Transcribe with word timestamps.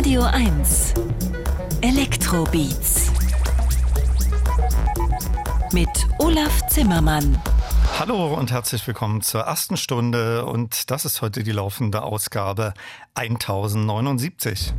Radio 0.00 0.22
1 0.22 0.94
Elektrobeats 1.82 3.12
mit 5.72 5.90
Olaf 6.18 6.66
Zimmermann. 6.68 7.38
Hallo 7.98 8.32
und 8.32 8.50
herzlich 8.50 8.86
willkommen 8.86 9.20
zur 9.20 9.42
ersten 9.42 9.76
Stunde 9.76 10.46
und 10.46 10.90
das 10.90 11.04
ist 11.04 11.20
heute 11.20 11.42
die 11.42 11.52
laufende 11.52 12.02
Ausgabe 12.02 12.72
1079. 13.12 14.72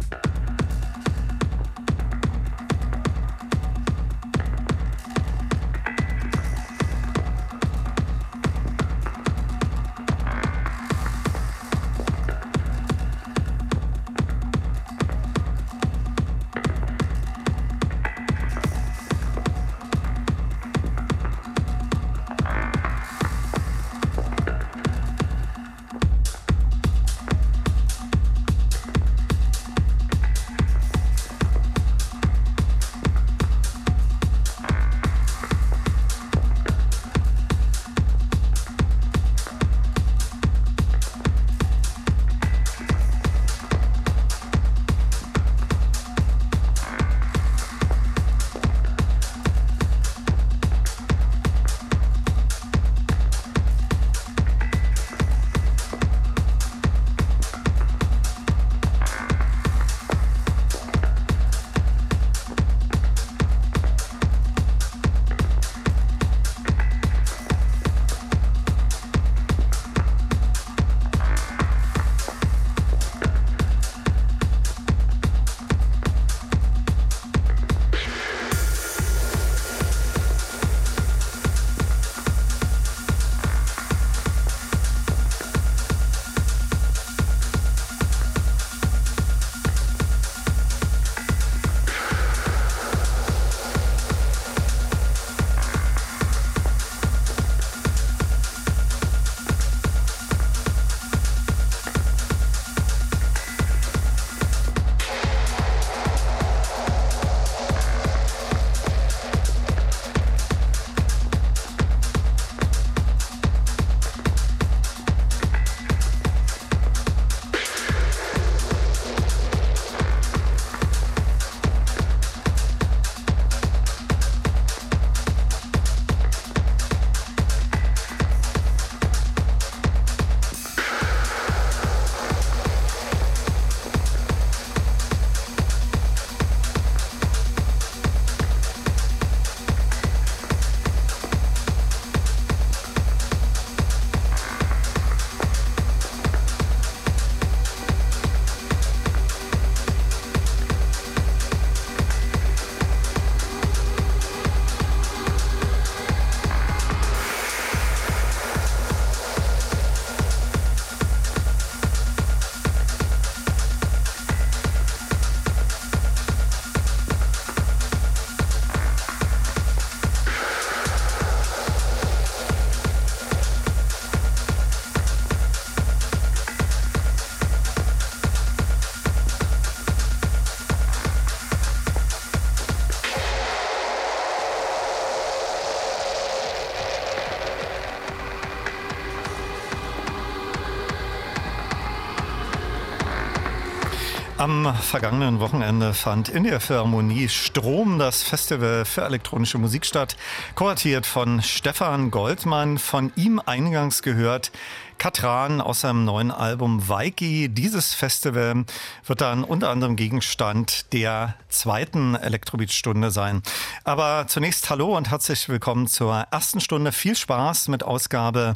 Am 194.42 194.74
vergangenen 194.74 195.40
Wochenende 195.40 195.94
fand 195.94 196.28
in 196.28 196.46
der 196.46 196.60
Philharmonie 196.60 197.30
Strom 197.30 198.00
das 198.00 198.24
Festival 198.24 198.86
für 198.86 199.04
elektronische 199.04 199.60
Musik 199.60 199.86
statt, 199.86 200.18
kuratiert 200.56 201.06
von 201.06 201.44
Stefan 201.44 202.10
Goldmann, 202.10 202.80
von 202.80 203.14
ihm 203.16 203.40
eingangs 203.46 204.02
gehört 204.02 204.52
Katran 205.02 205.62
aus 205.62 205.82
seinem 205.82 206.06
neuen 206.06 206.30
Album 206.30 206.88
Weiki. 206.88 207.50
Dieses 207.50 207.96
Festival 207.96 208.66
wird 209.08 209.22
dann 209.22 209.44
unter 209.44 209.72
anderem 209.72 209.96
Gegenstand 209.96 210.94
der 210.94 211.34
zweiten 211.50 212.14
Elektrobeat-Stunde 212.14 213.10
sein. 213.10 213.42
Aber 213.84 214.26
zunächst 214.28 214.70
hallo 214.70 214.96
und 214.96 215.10
herzlich 215.10 215.50
willkommen 215.50 215.88
zur 215.88 216.28
ersten 216.30 216.60
Stunde. 216.60 216.92
Viel 216.92 217.16
Spaß 217.16 217.70
mit 217.70 217.84
Ausgabe 217.84 218.54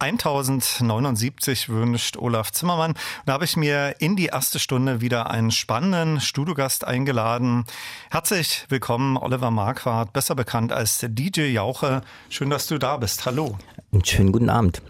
1079 0.00 1.68
wünscht 1.68 2.16
Olaf 2.16 2.50
Zimmermann. 2.50 2.94
Da 3.24 3.34
habe 3.34 3.44
ich 3.44 3.56
mir 3.56 3.94
in 4.00 4.16
die 4.16 4.26
erste 4.26 4.58
Stunde 4.58 5.00
wieder 5.00 5.30
einen 5.30 5.52
spannenden 5.52 6.20
Studiogast 6.20 6.84
eingeladen. 6.84 7.66
Herzlich 8.10 8.66
willkommen, 8.68 9.16
Oliver 9.16 9.52
Marquardt, 9.52 10.12
besser 10.12 10.34
bekannt 10.34 10.72
als 10.72 11.06
DJ 11.08 11.52
Jauche. 11.52 12.02
Schön, 12.30 12.50
dass 12.50 12.66
du 12.66 12.78
da 12.78 12.96
bist. 12.96 13.26
Hallo. 13.26 13.56
Einen 13.94 14.04
schönen 14.04 14.32
guten 14.32 14.50
Abend. 14.50 14.82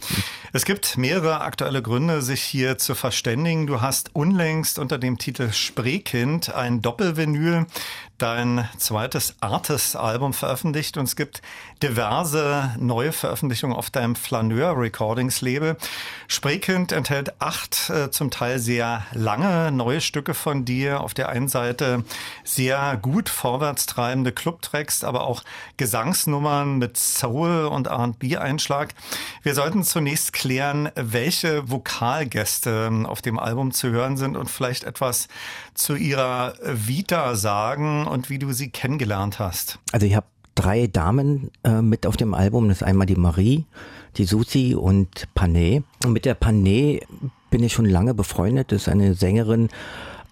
Es 0.54 0.64
gibt 0.64 0.96
mehrere 0.96 1.42
aktuelle 1.42 1.82
Gründe, 1.82 2.22
sich 2.22 2.40
hier 2.40 2.78
zu 2.78 2.94
verständigen. 2.94 3.66
Du 3.66 3.82
hast 3.82 4.14
unlängst 4.14 4.78
unter 4.78 4.96
dem 4.96 5.18
Titel 5.18 5.52
Spreekind 5.52 6.54
ein 6.54 6.80
Doppelvinyl 6.80 7.66
dein 8.18 8.68
zweites 8.78 9.34
Artist-Album 9.40 10.32
veröffentlicht 10.32 10.96
und 10.96 11.04
es 11.04 11.16
gibt 11.16 11.42
diverse 11.82 12.74
neue 12.78 13.12
Veröffentlichungen 13.12 13.76
auf 13.76 13.90
deinem 13.90 14.14
Flaneur 14.14 14.78
Recordings 14.78 15.40
Label. 15.40 15.76
Spreekind 16.28 16.92
enthält 16.92 17.40
acht 17.40 17.90
äh, 17.90 18.10
zum 18.10 18.30
Teil 18.30 18.58
sehr 18.58 19.04
lange 19.12 19.72
neue 19.72 20.00
Stücke 20.00 20.34
von 20.34 20.64
dir. 20.64 21.00
Auf 21.00 21.14
der 21.14 21.28
einen 21.28 21.48
Seite 21.48 22.04
sehr 22.44 22.96
gut 22.96 23.28
vorwärtstreibende 23.28 24.32
Clubtracks, 24.32 25.04
aber 25.04 25.26
auch 25.26 25.42
Gesangsnummern 25.76 26.78
mit 26.78 26.96
Soul 26.96 27.66
und 27.66 27.88
R&B-Einschlag. 27.88 28.94
Wir 29.42 29.54
sollten 29.54 29.82
zunächst 29.82 30.32
klären, 30.32 30.90
welche 30.94 31.70
Vokalgäste 31.70 32.86
ähm, 32.88 33.06
auf 33.06 33.22
dem 33.22 33.38
Album 33.38 33.72
zu 33.72 33.90
hören 33.90 34.16
sind 34.16 34.36
und 34.36 34.50
vielleicht 34.50 34.84
etwas 34.84 35.28
zu 35.74 35.96
ihrer 35.96 36.54
Vita 36.62 37.34
sagen 37.34 38.06
und 38.06 38.30
wie 38.30 38.38
du 38.38 38.52
sie 38.52 38.70
kennengelernt 38.70 39.38
hast. 39.38 39.78
Also 39.92 40.06
ich 40.06 40.14
habe 40.14 40.26
drei 40.54 40.86
Damen 40.86 41.50
äh, 41.64 41.82
mit 41.82 42.06
auf 42.06 42.16
dem 42.16 42.34
Album. 42.34 42.68
Das 42.68 42.78
ist 42.78 42.82
einmal 42.82 43.06
die 43.06 43.16
Marie, 43.16 43.66
die 44.16 44.24
Susi 44.24 44.74
und 44.74 45.28
Pané. 45.36 45.82
Und 46.04 46.12
mit 46.12 46.24
der 46.24 46.40
Pané 46.40 47.02
bin 47.50 47.62
ich 47.62 47.72
schon 47.72 47.86
lange 47.86 48.14
befreundet. 48.14 48.72
Das 48.72 48.82
ist 48.82 48.88
eine 48.88 49.14
Sängerin 49.14 49.68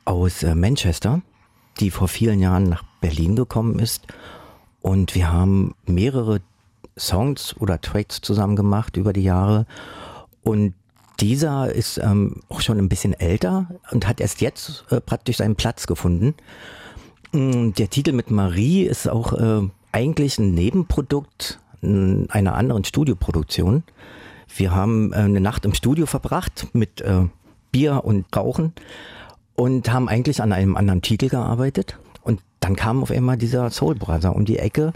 aus 0.05 0.43
äh, 0.43 0.55
Manchester, 0.55 1.23
die 1.81 1.91
vor 1.91 2.09
vielen 2.09 2.41
Jahren 2.41 2.65
nach 2.65 2.85
Berlin 3.01 3.37
gekommen 3.37 3.79
ist. 3.79 4.07
Und 4.81 5.15
wir 5.15 5.33
haben 5.33 5.75
mehrere 5.87 6.41
Songs 6.97 7.57
oder 7.59 7.81
Tracks 7.81 8.21
zusammen 8.21 8.57
gemacht 8.57 8.97
über 8.97 9.13
die 9.13 9.23
Jahre. 9.23 9.67
Und 10.43 10.75
dieser 11.23 11.73
ist 11.73 11.99
ähm, 11.99 12.41
auch 12.49 12.61
schon 12.61 12.79
ein 12.79 12.89
bisschen 12.89 13.15
älter 13.15 13.67
und 13.93 14.09
hat 14.09 14.21
erst 14.21 14.41
jetzt 14.41 14.85
äh, 14.91 15.01
praktisch 15.01 15.37
seinen 15.37 15.55
Platz 15.55 15.87
gefunden. 15.87 16.35
Mm, 17.31 17.71
der 17.79 17.89
Titel 17.89 18.13
mit 18.13 18.31
Marie 18.31 18.83
ist 18.83 19.09
auch 19.09 19.33
äh, 19.33 19.69
eigentlich 19.93 20.39
ein 20.39 20.53
Nebenprodukt 20.53 21.61
einer 21.83 22.55
anderen 22.55 22.85
Studioproduktion. 22.85 23.83
Wir 24.57 24.73
haben 24.73 25.13
äh, 25.13 25.17
eine 25.17 25.41
Nacht 25.41 25.65
im 25.65 25.75
Studio 25.75 26.07
verbracht 26.07 26.69
mit 26.73 27.01
äh, 27.01 27.27
Bier 27.73 28.05
und 28.05 28.27
Rauchen 28.37 28.73
und 29.55 29.93
haben 29.93 30.09
eigentlich 30.09 30.43
an 30.43 30.53
einem 30.53 30.77
anderen 30.77 31.03
Titel 31.03 31.29
gearbeitet. 31.29 31.99
Und 32.23 32.41
dann 32.61 32.77
kam 32.77 33.03
auf 33.03 33.11
einmal 33.11 33.37
dieser 33.37 33.71
Soul 33.71 33.95
Brother 33.95 34.37
um 34.37 34.45
die 34.45 34.59
Ecke 34.59 34.93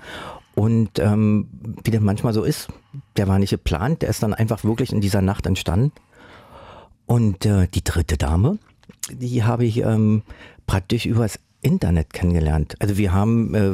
und 0.56 0.99
ähm, 0.99 1.49
wie 1.84 1.90
das 1.90 2.00
manchmal 2.00 2.32
so 2.32 2.43
ist, 2.43 2.69
der 3.17 3.28
war 3.28 3.38
nicht 3.38 3.50
geplant, 3.50 4.02
der 4.02 4.08
ist 4.08 4.23
dann 4.23 4.32
einfach 4.32 4.64
wirklich 4.64 4.90
in 4.90 5.02
dieser 5.02 5.23
Nacht 5.23 5.46
entstanden. 5.46 5.93
Und 7.06 7.47
äh, 7.47 7.69
die 7.69 7.85
dritte 7.85 8.17
Dame, 8.17 8.58
die 9.11 9.44
habe 9.44 9.64
ich 9.64 9.79
ähm, 9.79 10.23
praktisch 10.67 11.06
übers 11.06 11.38
Internet 11.62 12.12
kennengelernt. 12.12 12.75
Also 12.81 12.97
wir 12.97 13.12
haben 13.12 13.55
äh, 13.55 13.73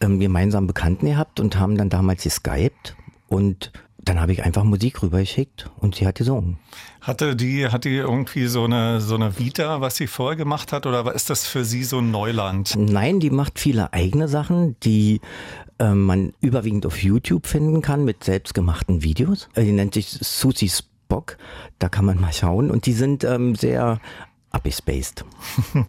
ähm, 0.00 0.20
gemeinsam 0.20 0.66
Bekannten 0.66 1.06
gehabt 1.06 1.40
und 1.40 1.58
haben 1.58 1.76
dann 1.76 1.90
damals 1.90 2.22
geskypt 2.22 2.96
und 3.28 3.72
dann 4.04 4.20
habe 4.20 4.32
ich 4.32 4.44
einfach 4.44 4.64
Musik 4.64 5.02
rübergeschickt 5.02 5.70
und 5.78 5.94
sie 5.94 6.06
hat 6.06 6.16
gesungen. 6.16 6.58
Hatte 7.00 7.36
die, 7.36 7.68
hat 7.68 7.84
die 7.84 7.96
irgendwie 7.96 8.46
so 8.46 8.64
eine, 8.64 9.00
so 9.00 9.14
eine 9.14 9.38
Vita, 9.38 9.80
was 9.80 9.96
sie 9.96 10.06
vorher 10.06 10.36
gemacht 10.36 10.72
hat, 10.72 10.86
oder 10.86 11.14
ist 11.14 11.30
das 11.30 11.46
für 11.46 11.64
sie 11.64 11.84
so 11.84 11.98
ein 11.98 12.10
Neuland? 12.10 12.74
Nein, 12.76 13.20
die 13.20 13.30
macht 13.30 13.58
viele 13.58 13.92
eigene 13.92 14.28
Sachen, 14.28 14.76
die 14.80 15.20
äh, 15.78 15.92
man 15.92 16.34
überwiegend 16.40 16.86
auf 16.86 17.02
YouTube 17.02 17.46
finden 17.46 17.82
kann 17.82 18.04
mit 18.04 18.24
selbstgemachten 18.24 19.02
Videos. 19.02 19.48
Äh, 19.54 19.64
die 19.64 19.72
nennt 19.72 19.94
sich 19.94 20.08
Susie 20.08 20.70
Spock. 21.04 21.36
Da 21.78 21.88
kann 21.88 22.04
man 22.04 22.20
mal 22.20 22.32
schauen. 22.32 22.70
Und 22.70 22.86
die 22.86 22.92
sind 22.92 23.24
ähm, 23.24 23.54
sehr 23.54 24.00
abgespaced. 24.50 25.24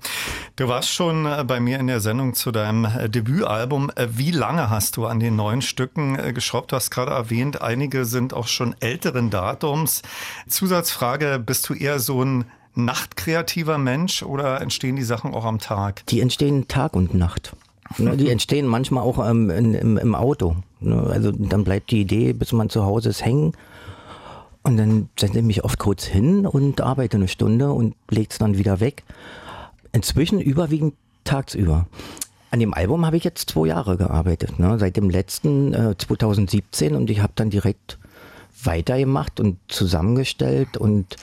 Du 0.55 0.69
warst 0.69 0.89
schon 0.89 1.25
äh, 1.25 1.43
bei 1.45 1.59
mir 1.59 1.79
in 1.79 1.87
der 1.87 1.99
Sendung 1.99 2.33
zu 2.33 2.51
deinem 2.51 2.85
äh, 2.85 3.09
Debütalbum. 3.09 3.91
Äh, 3.95 4.07
wie 4.11 4.31
lange 4.31 4.69
hast 4.69 4.95
du 4.95 5.05
an 5.05 5.19
den 5.19 5.35
neuen 5.35 5.61
Stücken 5.61 6.33
geschraubt? 6.33 6.71
Du 6.71 6.77
hast 6.77 6.91
gerade 6.91 7.11
erwähnt, 7.11 7.61
einige 7.61 8.05
sind 8.05 8.33
auch 8.33 8.47
schon 8.47 8.73
älteren 8.79 9.29
Datums. 9.29 10.01
Zusatzfrage, 10.47 11.43
bist 11.45 11.67
du 11.67 11.73
eher 11.73 11.99
so 11.99 12.23
ein 12.23 12.45
nachtkreativer 12.73 13.77
Mensch 13.77 14.23
oder 14.23 14.61
entstehen 14.61 14.95
die 14.95 15.03
Sachen 15.03 15.33
auch 15.33 15.45
am 15.45 15.59
Tag? 15.59 16.05
Die 16.07 16.21
entstehen 16.21 16.67
Tag 16.69 16.95
und 16.95 17.13
Nacht. 17.13 17.53
Ne, 17.97 18.15
die 18.15 18.29
entstehen 18.31 18.65
manchmal 18.65 19.03
auch 19.03 19.27
ähm, 19.29 19.49
in, 19.49 19.73
im, 19.73 19.97
im 19.97 20.15
Auto. 20.15 20.55
Ne, 20.79 21.01
also 21.01 21.31
dann 21.31 21.63
bleibt 21.63 21.91
die 21.91 22.01
Idee, 22.01 22.33
bis 22.33 22.53
man 22.53 22.69
zu 22.69 22.85
Hause 22.85 23.09
ist, 23.09 23.25
hängen. 23.25 23.53
Und 24.65 24.77
dann 24.77 25.09
setze 25.17 25.37
ich 25.37 25.45
mich 25.45 25.63
oft 25.63 25.77
kurz 25.77 26.05
hin 26.05 26.47
und 26.47 26.81
arbeite 26.81 27.17
eine 27.17 27.27
Stunde 27.27 27.71
und 27.71 27.95
lege 28.09 28.29
es 28.31 28.39
dann 28.39 28.57
wieder 28.57 28.79
weg. 28.79 29.03
Inzwischen 29.91 30.41
überwiegend 30.41 30.95
tagsüber. 31.23 31.85
An 32.49 32.59
dem 32.59 32.73
Album 32.73 33.05
habe 33.05 33.15
ich 33.15 33.23
jetzt 33.23 33.51
zwei 33.51 33.67
Jahre 33.67 33.95
gearbeitet, 33.95 34.57
ne? 34.57 34.79
seit 34.79 34.97
dem 34.97 35.11
letzten 35.11 35.71
äh, 35.75 35.95
2017 35.95 36.95
und 36.95 37.11
ich 37.11 37.21
habe 37.21 37.33
dann 37.35 37.51
direkt 37.51 37.99
weitergemacht 38.63 39.39
und 39.39 39.59
zusammengestellt 39.67 40.77
und 40.77 41.15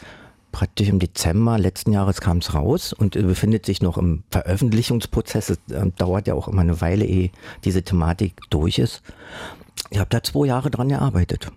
praktisch 0.52 0.88
im 0.88 1.00
Dezember 1.00 1.58
letzten 1.58 1.92
Jahres 1.92 2.20
kam 2.20 2.38
es 2.38 2.54
raus 2.54 2.92
und 2.92 3.14
befindet 3.14 3.66
sich 3.66 3.82
noch 3.82 3.98
im 3.98 4.22
Veröffentlichungsprozess. 4.30 5.50
Es 5.50 5.58
äh, 5.74 5.90
dauert 5.96 6.28
ja 6.28 6.34
auch 6.34 6.46
immer 6.46 6.60
eine 6.60 6.80
Weile, 6.80 7.04
ehe 7.06 7.30
diese 7.64 7.82
Thematik 7.82 8.34
durch 8.50 8.78
ist. 8.78 9.02
Ich 9.90 9.98
habe 9.98 10.10
da 10.10 10.22
zwei 10.22 10.46
Jahre 10.46 10.70
dran 10.70 10.90
gearbeitet. 10.90 11.50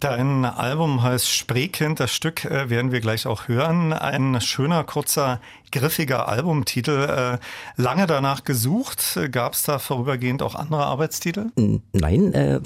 Dein 0.00 0.46
Album 0.46 1.02
heißt 1.02 1.30
Spreekind. 1.30 2.00
Das 2.00 2.10
Stück 2.10 2.46
äh, 2.46 2.70
werden 2.70 2.90
wir 2.90 3.00
gleich 3.00 3.26
auch 3.26 3.48
hören. 3.48 3.92
Ein 3.92 4.40
schöner, 4.40 4.82
kurzer, 4.82 5.42
griffiger 5.72 6.26
Albumtitel. 6.26 7.36
Äh, 7.36 7.38
lange 7.76 8.06
danach 8.06 8.44
gesucht. 8.44 9.18
Gab 9.30 9.52
es 9.52 9.64
da 9.64 9.78
vorübergehend 9.78 10.42
auch 10.42 10.54
andere 10.54 10.86
Arbeitstitel? 10.86 11.52
Nein, 11.92 12.32
äh, 12.32 12.60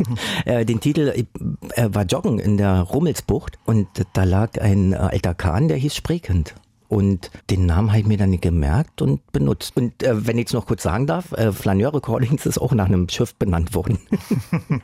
äh 0.46 0.64
den 0.64 0.80
Titel 0.80 1.12
äh, 1.74 1.88
war 1.92 2.04
Joggen 2.04 2.38
in 2.38 2.56
der 2.56 2.80
Rummelsbucht 2.80 3.58
und 3.66 3.86
da 4.14 4.24
lag 4.24 4.58
ein 4.58 4.94
alter 4.94 5.34
Kahn, 5.34 5.68
der 5.68 5.76
hieß 5.76 5.94
Spreekind. 5.94 6.54
Und 6.88 7.30
den 7.50 7.66
Namen 7.66 7.90
habe 7.90 8.00
ich 8.00 8.06
mir 8.06 8.16
dann 8.16 8.30
nicht 8.30 8.42
gemerkt 8.42 9.02
und 9.02 9.30
benutzt. 9.30 9.76
Und 9.76 10.02
äh, 10.02 10.26
wenn 10.26 10.38
ich 10.38 10.46
es 10.46 10.52
noch 10.54 10.64
kurz 10.64 10.84
sagen 10.84 11.06
darf, 11.06 11.32
äh, 11.32 11.52
Flaneur 11.52 11.92
Recordings 11.92 12.46
ist 12.46 12.58
auch 12.58 12.72
nach 12.72 12.86
einem 12.86 13.10
Schiff 13.10 13.34
benannt 13.34 13.74
worden. 13.74 13.98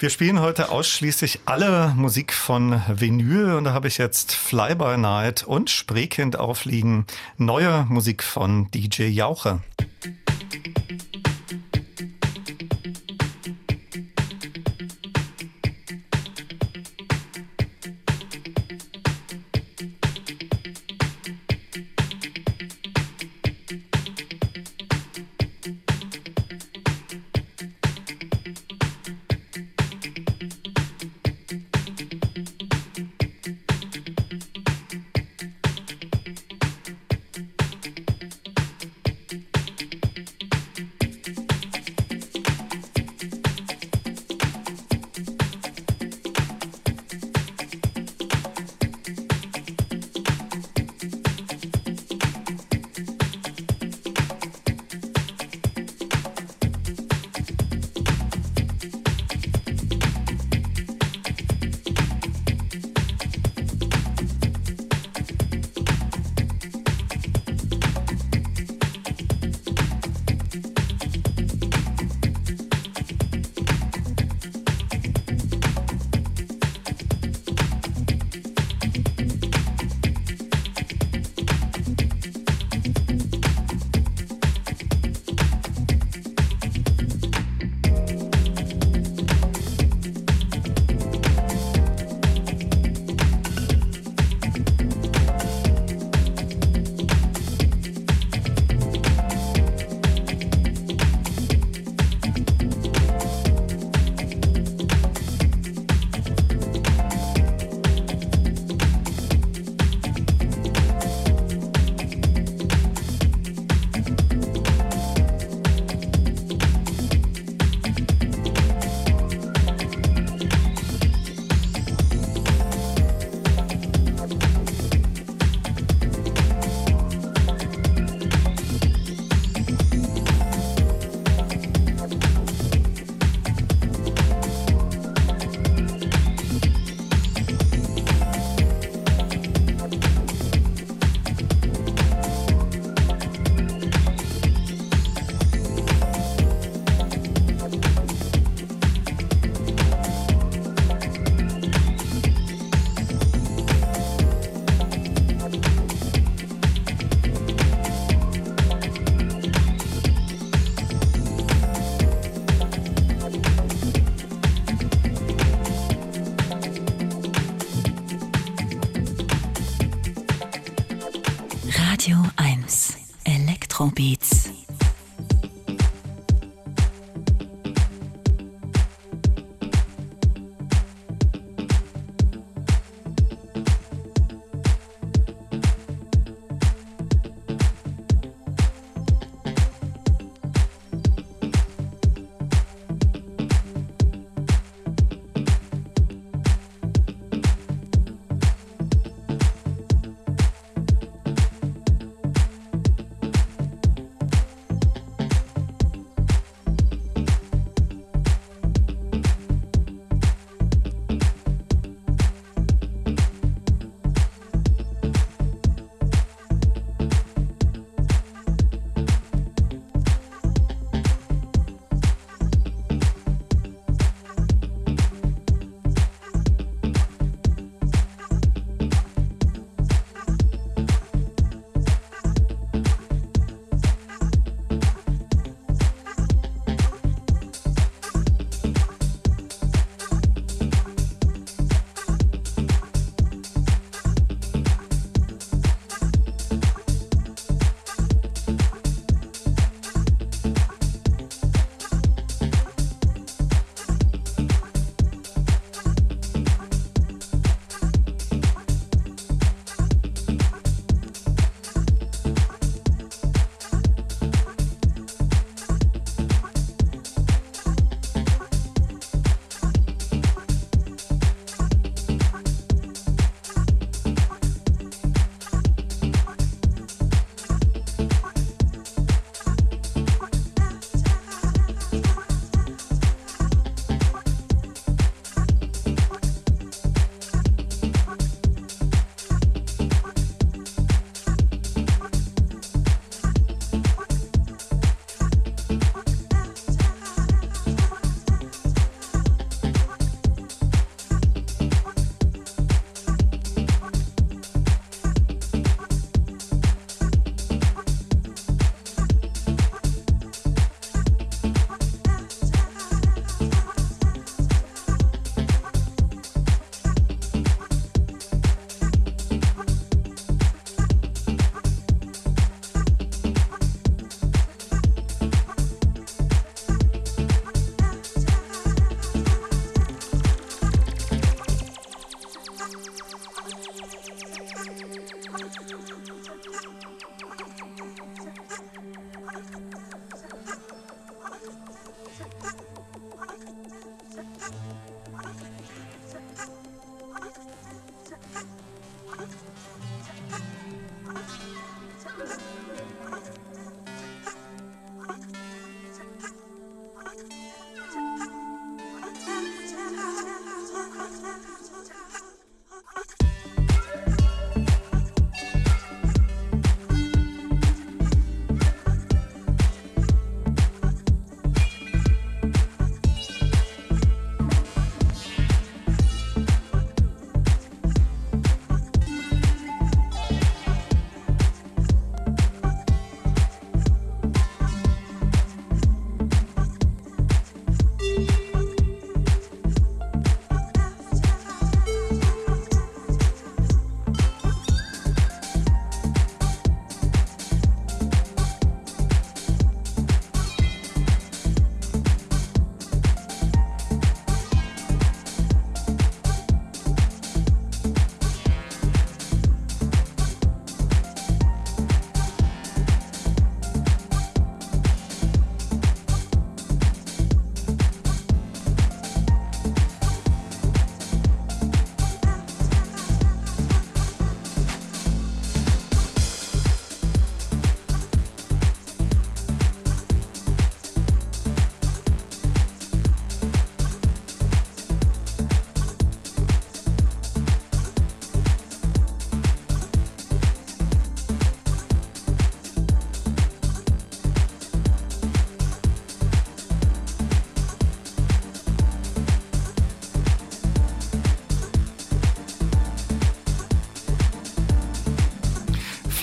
Wir 0.00 0.10
spielen 0.10 0.38
heute 0.38 0.70
ausschließlich 0.70 1.40
alle 1.44 1.92
Musik 1.96 2.32
von 2.32 2.80
Vinyl 2.88 3.54
und 3.54 3.64
da 3.64 3.72
habe 3.72 3.88
ich 3.88 3.98
jetzt 3.98 4.32
Fly 4.32 4.76
by 4.76 4.96
Night 4.96 5.42
und 5.42 5.70
Spreekind 5.70 6.38
aufliegen. 6.38 7.04
Neue 7.36 7.84
Musik 7.88 8.22
von 8.22 8.70
DJ 8.70 9.08
Jauche. 9.08 9.60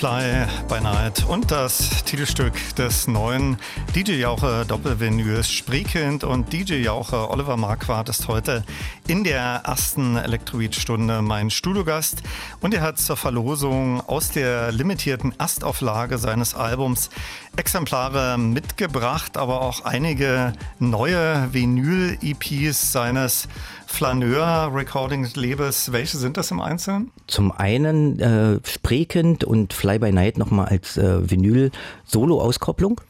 sei 0.06 0.46
By 0.68 0.80
Night 0.80 1.24
und 1.28 1.50
das 1.52 2.02
Titelstück 2.04 2.54
des 2.74 3.06
neuen 3.06 3.56
DJ 3.94 4.12
Jauche 4.14 4.64
Doppelvinyls 4.66 5.48
Spreekind 5.50 6.24
und 6.24 6.52
DJ 6.52 6.82
Jauche 6.82 7.30
Oliver 7.30 7.56
Marquardt 7.56 8.08
ist 8.08 8.26
heute 8.26 8.64
in 9.06 9.22
der 9.22 9.62
ersten 9.64 10.16
Elektroid-Stunde 10.16 11.22
mein 11.22 11.50
Studiogast 11.50 12.22
und 12.60 12.74
er 12.74 12.80
hat 12.80 12.98
zur 12.98 13.16
Verlosung 13.16 14.00
aus 14.08 14.30
der 14.30 14.72
limitierten 14.72 15.34
Erstauflage 15.38 16.18
seines 16.18 16.54
Albums 16.54 17.10
Exemplare 17.56 18.36
mitgebracht, 18.36 19.36
aber 19.36 19.62
auch 19.62 19.84
einige 19.84 20.52
neue 20.78 21.48
Vinyl-EPs 21.52 22.92
seines 22.92 23.48
Flaneur 23.86 24.70
Recording 24.74 25.26
Labels. 25.34 25.92
Welche 25.92 26.18
sind 26.18 26.36
das 26.36 26.50
im 26.50 26.60
Einzelnen? 26.60 27.12
Zum 27.28 27.50
einen 27.52 28.18
äh, 28.20 28.60
Spreekind 28.62 29.44
und 29.44 29.72
Fly 29.72 29.98
by 29.98 30.12
Night 30.12 30.36
nochmal 30.36 30.65
als 30.66 30.96
äh, 30.96 31.30
Vinyl-Solo-Auskopplung. 31.30 33.00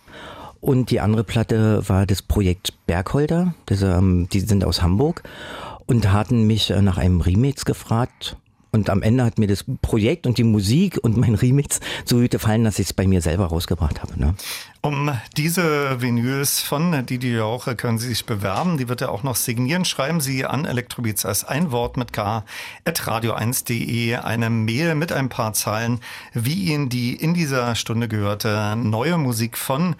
Und 0.60 0.90
die 0.90 1.00
andere 1.00 1.24
Platte 1.24 1.88
war 1.88 2.06
das 2.06 2.22
Projekt 2.22 2.74
Bergholder. 2.86 3.54
Das, 3.66 3.82
ähm, 3.82 4.28
die 4.32 4.40
sind 4.40 4.64
aus 4.64 4.82
Hamburg 4.82 5.22
und 5.86 6.12
hatten 6.12 6.46
mich 6.46 6.70
äh, 6.70 6.82
nach 6.82 6.98
einem 6.98 7.20
Remix 7.20 7.64
gefragt. 7.64 8.36
Und 8.76 8.90
am 8.90 9.00
Ende 9.02 9.24
hat 9.24 9.38
mir 9.38 9.46
das 9.46 9.64
Projekt 9.80 10.26
und 10.26 10.36
die 10.36 10.44
Musik 10.44 10.98
und 11.02 11.16
mein 11.16 11.34
Remix 11.34 11.80
so 12.04 12.18
gut 12.18 12.30
gefallen, 12.30 12.64
dass 12.64 12.78
ich 12.78 12.88
es 12.88 12.92
bei 12.92 13.06
mir 13.06 13.22
selber 13.22 13.46
rausgebracht 13.46 14.02
habe. 14.02 14.20
Ne? 14.20 14.34
Um 14.82 15.10
diese 15.36 16.02
Vinyls 16.02 16.60
von 16.60 17.06
Didi 17.06 17.34
Jauche 17.34 17.74
können 17.74 17.98
Sie 17.98 18.08
sich 18.08 18.26
bewerben. 18.26 18.76
Die 18.76 18.88
wird 18.90 19.00
er 19.00 19.12
auch 19.12 19.22
noch 19.22 19.34
signieren. 19.34 19.86
Schreiben 19.86 20.20
Sie 20.20 20.44
an 20.44 20.66
Elektrobeats 20.66 21.24
als 21.24 21.42
ein 21.42 21.70
Wort 21.70 21.96
mit 21.96 22.12
K 22.12 22.44
at 22.84 23.00
radio1.de 23.00 24.16
eine 24.16 24.50
Mail 24.50 24.94
mit 24.94 25.10
ein 25.10 25.30
paar 25.30 25.54
Zeilen, 25.54 26.00
wie 26.34 26.72
Ihnen 26.72 26.90
die 26.90 27.16
in 27.16 27.32
dieser 27.32 27.74
Stunde 27.76 28.08
gehörte 28.08 28.76
neue 28.76 29.16
Musik 29.16 29.56
von 29.56 29.96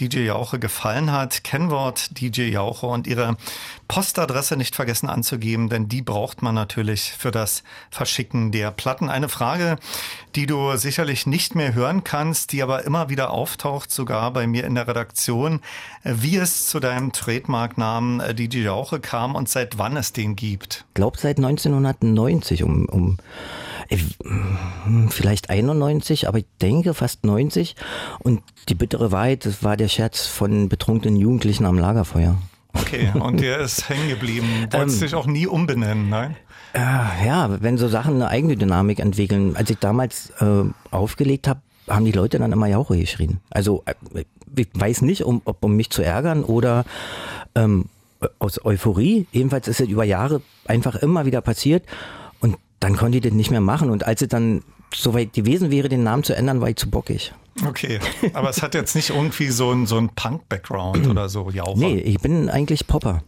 DJ 0.00 0.20
Jauche 0.20 0.58
gefallen 0.58 1.12
hat. 1.12 1.44
Kennwort 1.44 2.18
DJ 2.18 2.48
Jauche 2.48 2.86
und 2.86 3.06
Ihre 3.06 3.36
Postadresse 3.86 4.56
nicht 4.56 4.74
vergessen 4.74 5.08
anzugeben, 5.08 5.68
denn 5.68 5.88
die 5.88 6.00
braucht 6.02 6.42
man 6.42 6.54
natürlich 6.54 7.12
für 7.12 7.30
das 7.30 7.62
Verschicken 7.90 8.52
der 8.52 8.70
Platten. 8.70 9.10
Eine 9.10 9.28
Frage, 9.28 9.76
die 10.34 10.46
du 10.46 10.76
sicherlich 10.76 11.26
nicht 11.26 11.54
mehr 11.54 11.74
hören 11.74 12.04
kannst, 12.04 12.52
die 12.52 12.62
aber 12.62 12.84
immer 12.84 13.08
wieder 13.08 13.30
auftaucht, 13.30 13.90
sogar 13.90 14.32
bei 14.32 14.46
mir 14.46 14.64
in 14.64 14.74
der 14.74 14.88
Redaktion, 14.88 15.60
wie 16.04 16.36
es 16.36 16.66
zu 16.66 16.80
deinem 16.80 17.12
Trademarknamen 17.12 18.20
äh, 18.20 18.34
DJ 18.34 18.58
Jauche 18.62 19.00
kam 19.00 19.34
und 19.34 19.48
seit 19.48 19.78
wann 19.78 19.96
es 19.96 20.12
den 20.12 20.36
gibt. 20.36 20.84
Glaubt 20.94 21.20
seit 21.20 21.36
1990 21.38 22.62
um, 22.62 22.86
um 22.86 23.18
vielleicht 25.08 25.50
91, 25.50 26.28
aber 26.28 26.38
ich 26.38 26.46
denke 26.60 26.94
fast 26.94 27.24
90. 27.24 27.74
Und 28.20 28.42
die 28.68 28.74
bittere 28.74 29.12
Wahrheit, 29.12 29.44
das 29.46 29.62
war 29.62 29.76
der 29.76 29.88
Scherz 29.88 30.26
von 30.26 30.68
betrunkenen 30.68 31.16
Jugendlichen 31.16 31.66
am 31.66 31.78
Lagerfeuer. 31.78 32.38
Okay, 32.72 33.10
und 33.18 33.40
der 33.40 33.58
ist 33.58 33.88
hängen 33.88 34.08
geblieben. 34.08 34.68
Wolltest 34.70 35.00
ähm, 35.00 35.06
dich 35.08 35.14
auch 35.14 35.26
nie 35.26 35.46
umbenennen, 35.46 36.08
nein? 36.08 36.36
Äh, 36.72 37.26
ja, 37.26 37.60
wenn 37.60 37.78
so 37.78 37.88
Sachen 37.88 38.14
eine 38.14 38.28
eigene 38.28 38.56
Dynamik 38.56 39.00
entwickeln. 39.00 39.56
Als 39.56 39.70
ich 39.70 39.78
damals 39.78 40.30
äh, 40.38 40.64
aufgelegt 40.92 41.48
habe, 41.48 41.60
haben 41.88 42.04
die 42.04 42.12
Leute 42.12 42.38
dann 42.38 42.52
immer 42.52 42.68
Jauche 42.68 42.96
geschrien. 42.96 43.40
Also 43.50 43.82
äh, 43.86 44.24
ich 44.56 44.68
weiß 44.72 45.02
nicht, 45.02 45.24
um, 45.24 45.42
ob 45.44 45.64
um 45.64 45.74
mich 45.74 45.90
zu 45.90 46.02
ärgern 46.02 46.44
oder 46.44 46.84
ähm, 47.56 47.86
aus 48.38 48.64
Euphorie. 48.64 49.26
Jedenfalls 49.32 49.66
ist 49.66 49.80
es 49.80 49.88
über 49.88 50.04
Jahre 50.04 50.42
einfach 50.66 50.94
immer 50.96 51.26
wieder 51.26 51.40
passiert 51.40 51.82
dann 52.80 52.96
konnte 52.96 53.18
ich 53.18 53.24
das 53.24 53.32
nicht 53.32 53.50
mehr 53.50 53.60
machen. 53.60 53.90
Und 53.90 54.06
als 54.06 54.22
es 54.22 54.28
dann 54.28 54.62
soweit 54.94 55.32
gewesen 55.32 55.70
wäre, 55.70 55.88
den 55.88 56.02
Namen 56.02 56.24
zu 56.24 56.34
ändern, 56.34 56.60
war 56.60 56.68
ich 56.68 56.76
zu 56.76 56.90
bockig. 56.90 57.32
Okay, 57.66 57.98
aber 58.32 58.48
es 58.48 58.62
hat 58.62 58.74
jetzt 58.74 58.94
nicht 58.94 59.10
irgendwie 59.10 59.48
so 59.48 59.70
ein, 59.70 59.84
so 59.86 59.98
ein 59.98 60.08
Punk-Background 60.08 61.06
oder 61.06 61.28
so, 61.28 61.50
Jauche. 61.50 61.78
Nee, 61.78 61.98
ich 61.98 62.18
bin 62.18 62.48
eigentlich 62.48 62.86
Popper. 62.86 63.22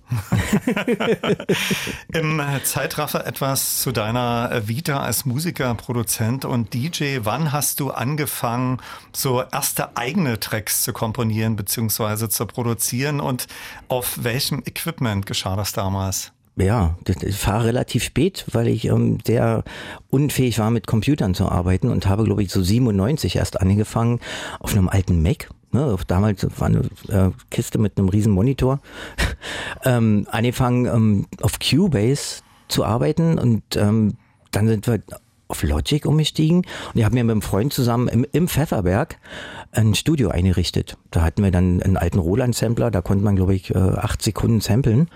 Im 2.15 2.41
Zeitraffer 2.65 3.27
etwas 3.27 3.83
zu 3.83 3.93
deiner 3.93 4.67
Vita 4.67 5.01
als 5.01 5.27
Musiker, 5.27 5.75
Produzent 5.75 6.45
und 6.45 6.73
DJ. 6.73 7.19
Wann 7.23 7.53
hast 7.53 7.81
du 7.81 7.91
angefangen, 7.91 8.79
so 9.13 9.43
erste 9.43 9.97
eigene 9.97 10.41
Tracks 10.41 10.83
zu 10.83 10.93
komponieren 10.93 11.57
bzw. 11.57 12.29
zu 12.29 12.47
produzieren 12.47 13.21
und 13.21 13.49
auf 13.89 14.23
welchem 14.23 14.63
Equipment 14.65 15.27
geschah 15.27 15.57
das 15.57 15.73
damals? 15.73 16.33
Ja, 16.57 16.99
ich 17.23 17.37
fahre 17.37 17.67
relativ 17.67 18.05
spät, 18.05 18.45
weil 18.53 18.69
ich 18.69 18.85
ähm, 18.85 19.19
sehr 19.27 19.65
unfähig 20.11 20.59
war, 20.59 20.71
mit 20.71 20.87
Computern 20.87 21.35
zu 21.35 21.49
arbeiten 21.49 21.89
und 21.89 22.07
habe, 22.07 22.25
glaube 22.25 22.43
ich, 22.43 22.51
so 22.51 22.63
97 22.63 23.37
erst 23.37 23.61
angefangen 23.61 24.21
auf 24.61 24.73
einem 24.73 24.89
alten 24.89 25.23
Mac. 25.23 25.49
Ne, 25.71 25.97
damals 26.07 26.47
war 26.61 26.69
eine 26.69 26.81
äh, 27.09 27.31
Kiste 27.51 27.79
mit 27.79 27.97
einem 27.97 28.11
riesen 28.11 28.33
Monitor. 28.33 28.81
ähm, 29.85 30.27
angefangen 30.31 30.85
ähm, 30.85 31.27
auf 31.41 31.59
Cubase 31.59 32.43
zu 32.69 32.85
arbeiten 32.85 33.39
und 33.39 33.63
ähm, 33.77 34.19
dann 34.51 34.69
sind 34.69 34.87
wir 34.87 35.01
auf 35.49 35.63
Logic 35.63 36.05
umgestiegen 36.05 36.59
und 36.59 36.97
ich 36.97 37.05
habe 37.05 37.15
mir 37.15 37.25
mit 37.25 37.33
einem 37.33 37.43
Freund 37.43 37.73
zusammen 37.73 38.09
im, 38.09 38.27
im 38.33 38.49
Pfefferberg 38.49 39.17
ein 39.71 39.95
Studio 39.95 40.29
eingerichtet. 40.29 40.99
Da 41.11 41.23
hatten 41.23 41.43
wir 41.43 41.51
dann 41.51 41.83
einen 41.83 41.97
alten 41.97 42.19
Roland-Sampler, 42.19 42.91
da 42.91 43.01
konnte 43.01 43.25
man, 43.25 43.37
glaube 43.37 43.55
ich, 43.55 43.75
äh, 43.75 43.79
acht 43.79 44.21
Sekunden 44.21 44.61
samplen 44.61 45.09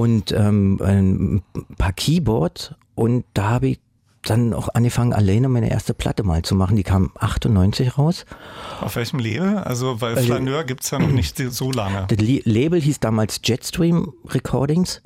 und 0.00 0.32
ähm, 0.32 0.80
ein 0.82 1.42
paar 1.76 1.92
Keyboards 1.92 2.74
und 2.94 3.26
da 3.34 3.50
habe 3.50 3.68
ich 3.68 3.80
dann 4.22 4.54
auch 4.54 4.68
angefangen, 4.74 5.12
alleine 5.12 5.48
meine 5.48 5.70
erste 5.70 5.94
Platte 5.94 6.22
mal 6.22 6.42
zu 6.42 6.54
machen. 6.54 6.76
Die 6.76 6.82
kam 6.82 7.10
98 7.18 7.96
raus. 7.96 8.24
Auf 8.80 8.96
welchem 8.96 9.18
Label? 9.18 9.58
Also, 9.58 10.00
weil 10.00 10.16
Flaneur 10.16 10.64
gibt 10.64 10.84
es 10.84 10.90
ja 10.90 10.98
noch 10.98 11.10
nicht 11.10 11.36
so 11.38 11.70
lange. 11.70 12.06
Das 12.08 12.18
Label 12.18 12.80
hieß 12.80 13.00
damals 13.00 13.40
Jetstream 13.44 14.12
Recordings 14.28 15.02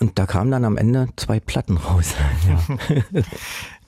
und 0.00 0.18
da 0.18 0.26
kamen 0.26 0.50
dann 0.50 0.64
am 0.64 0.76
Ende 0.76 1.08
zwei 1.16 1.40
Platten 1.40 1.78
raus. 1.78 2.14
Ja. 2.48 3.22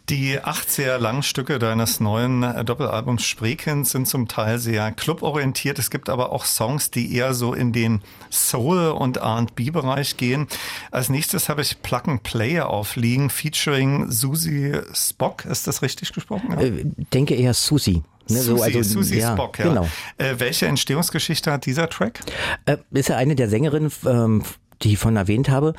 Die 0.09 0.41
acht 0.41 0.71
sehr 0.71 0.99
langen 0.99 1.23
Stücke 1.23 1.59
deines 1.59 2.01
neuen 2.01 2.43
äh, 2.43 2.65
Doppelalbums 2.65 3.25
Spreekind 3.25 3.87
sind 3.87 4.09
zum 4.09 4.27
Teil 4.27 4.59
sehr 4.59 4.91
cluborientiert. 4.93 5.79
Es 5.79 5.91
gibt 5.91 6.09
aber 6.09 6.33
auch 6.33 6.47
Songs, 6.47 6.91
die 6.91 7.15
eher 7.15 7.35
so 7.35 7.53
in 7.53 7.75
den 7.75 8.01
Soul- 8.31 8.89
und 8.89 9.19
R&B-Bereich 9.19 10.17
gehen. 10.17 10.47
Als 10.91 11.11
nächstes 11.11 11.51
habe 11.51 11.61
ich 11.61 11.83
Plug 11.83 12.03
and 12.07 12.23
Play 12.23 12.59
aufliegen, 12.61 13.29
featuring 13.29 14.11
Susie 14.11 14.81
Spock. 14.95 15.45
Ist 15.45 15.67
das 15.67 15.83
richtig 15.83 16.15
gesprochen? 16.15 16.53
Ja? 16.53 16.61
Äh, 16.61 16.85
denke 17.13 17.35
eher 17.35 17.53
Susie. 17.53 18.03
Ne, 18.31 18.41
so, 18.41 18.63
also, 18.63 18.83
Susie 18.83 19.19
ja, 19.19 19.35
Spock, 19.35 19.59
ja. 19.59 19.69
Genau. 19.69 19.89
Äh, 20.17 20.37
welche 20.39 20.67
Entstehungsgeschichte 20.67 21.53
hat 21.53 21.67
dieser 21.67 21.89
Track? 21.91 22.21
Äh, 22.65 22.79
ist 22.93 23.11
ja 23.11 23.17
eine 23.17 23.35
der 23.35 23.51
Sängerinnen, 23.51 23.93
ähm, 24.07 24.43
die 24.83 24.95
ich 24.95 24.99
von 24.99 25.17
erwähnt 25.17 25.51
habe 25.51 25.75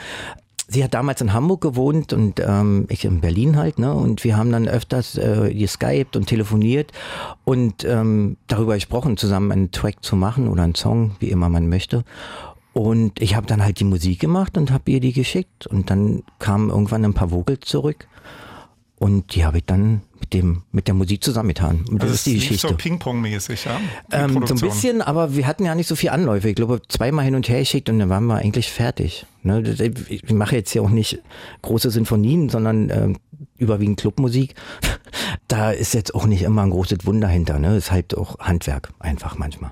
sie 0.69 0.83
hat 0.83 0.93
damals 0.93 1.19
in 1.21 1.33
Hamburg 1.33 1.61
gewohnt 1.61 2.13
und 2.13 2.39
ähm, 2.39 2.85
ich 2.89 3.03
in 3.03 3.21
Berlin 3.21 3.57
halt, 3.57 3.79
ne? 3.79 3.93
Und 3.93 4.23
wir 4.23 4.37
haben 4.37 4.51
dann 4.51 4.67
öfters 4.67 5.17
äh, 5.17 5.53
geskypt 5.53 6.15
und 6.15 6.27
telefoniert 6.27 6.91
und 7.43 7.83
ähm, 7.83 8.37
darüber 8.47 8.75
gesprochen, 8.75 9.17
zusammen 9.17 9.51
einen 9.51 9.71
Track 9.71 10.03
zu 10.03 10.15
machen 10.15 10.47
oder 10.47 10.63
einen 10.63 10.75
Song, 10.75 11.15
wie 11.19 11.29
immer 11.29 11.49
man 11.49 11.67
möchte. 11.67 12.03
Und 12.73 13.21
ich 13.21 13.35
habe 13.35 13.47
dann 13.47 13.63
halt 13.63 13.79
die 13.79 13.85
Musik 13.85 14.19
gemacht 14.19 14.57
und 14.57 14.71
habe 14.71 14.91
ihr 14.91 14.99
die 14.99 15.11
geschickt. 15.11 15.67
Und 15.67 15.89
dann 15.89 16.23
kamen 16.37 16.69
irgendwann 16.69 17.03
ein 17.03 17.13
paar 17.13 17.31
Vocals 17.31 17.61
zurück. 17.65 18.07
Und 18.99 19.33
die 19.33 19.45
habe 19.45 19.59
ich 19.59 19.65
dann 19.65 20.01
mit 20.19 20.33
dem 20.33 20.63
mit 20.71 20.87
der 20.87 20.93
Musik 20.93 21.23
zusammengetan. 21.23 21.85
Und 21.89 22.03
das, 22.03 22.09
das 22.09 22.17
ist 22.17 22.25
die 22.25 22.33
Geschichte. 22.35 22.67
so 22.67 22.75
Ping-Pong-mäßig, 22.75 23.65
ja? 23.65 23.79
Ähm, 24.11 24.45
so 24.45 24.53
ein 24.53 24.59
bisschen, 24.59 25.01
aber 25.01 25.35
wir 25.35 25.47
hatten 25.47 25.63
ja 25.63 25.73
nicht 25.73 25.87
so 25.87 25.95
viel 25.95 26.09
Anläufe. 26.09 26.49
Ich 26.49 26.55
glaube, 26.55 26.81
zweimal 26.89 27.23
hin 27.23 27.35
und 27.35 27.47
her 27.47 27.59
geschickt 27.59 27.89
und 27.89 27.99
dann 27.99 28.09
waren 28.09 28.25
wir 28.25 28.35
eigentlich 28.35 28.69
fertig. 28.69 29.25
Ne? 29.41 29.61
Ich 30.09 30.29
mache 30.31 30.57
jetzt 30.57 30.73
ja 30.73 30.81
auch 30.81 30.89
nicht 30.89 31.21
große 31.61 31.89
Sinfonien, 31.91 32.49
sondern 32.49 32.89
äh, 32.89 33.13
überwiegend 33.57 33.99
Clubmusik. 33.99 34.55
Da 35.47 35.71
ist 35.71 35.95
jetzt 35.95 36.13
auch 36.13 36.27
nicht 36.27 36.43
immer 36.43 36.61
ein 36.61 36.69
großes 36.69 37.07
Wunder 37.07 37.27
hinter. 37.27 37.57
Ne? 37.57 37.75
Ist 37.75 37.91
halt 37.91 38.15
auch 38.15 38.37
Handwerk 38.37 38.91
einfach 38.99 39.35
manchmal. 39.35 39.71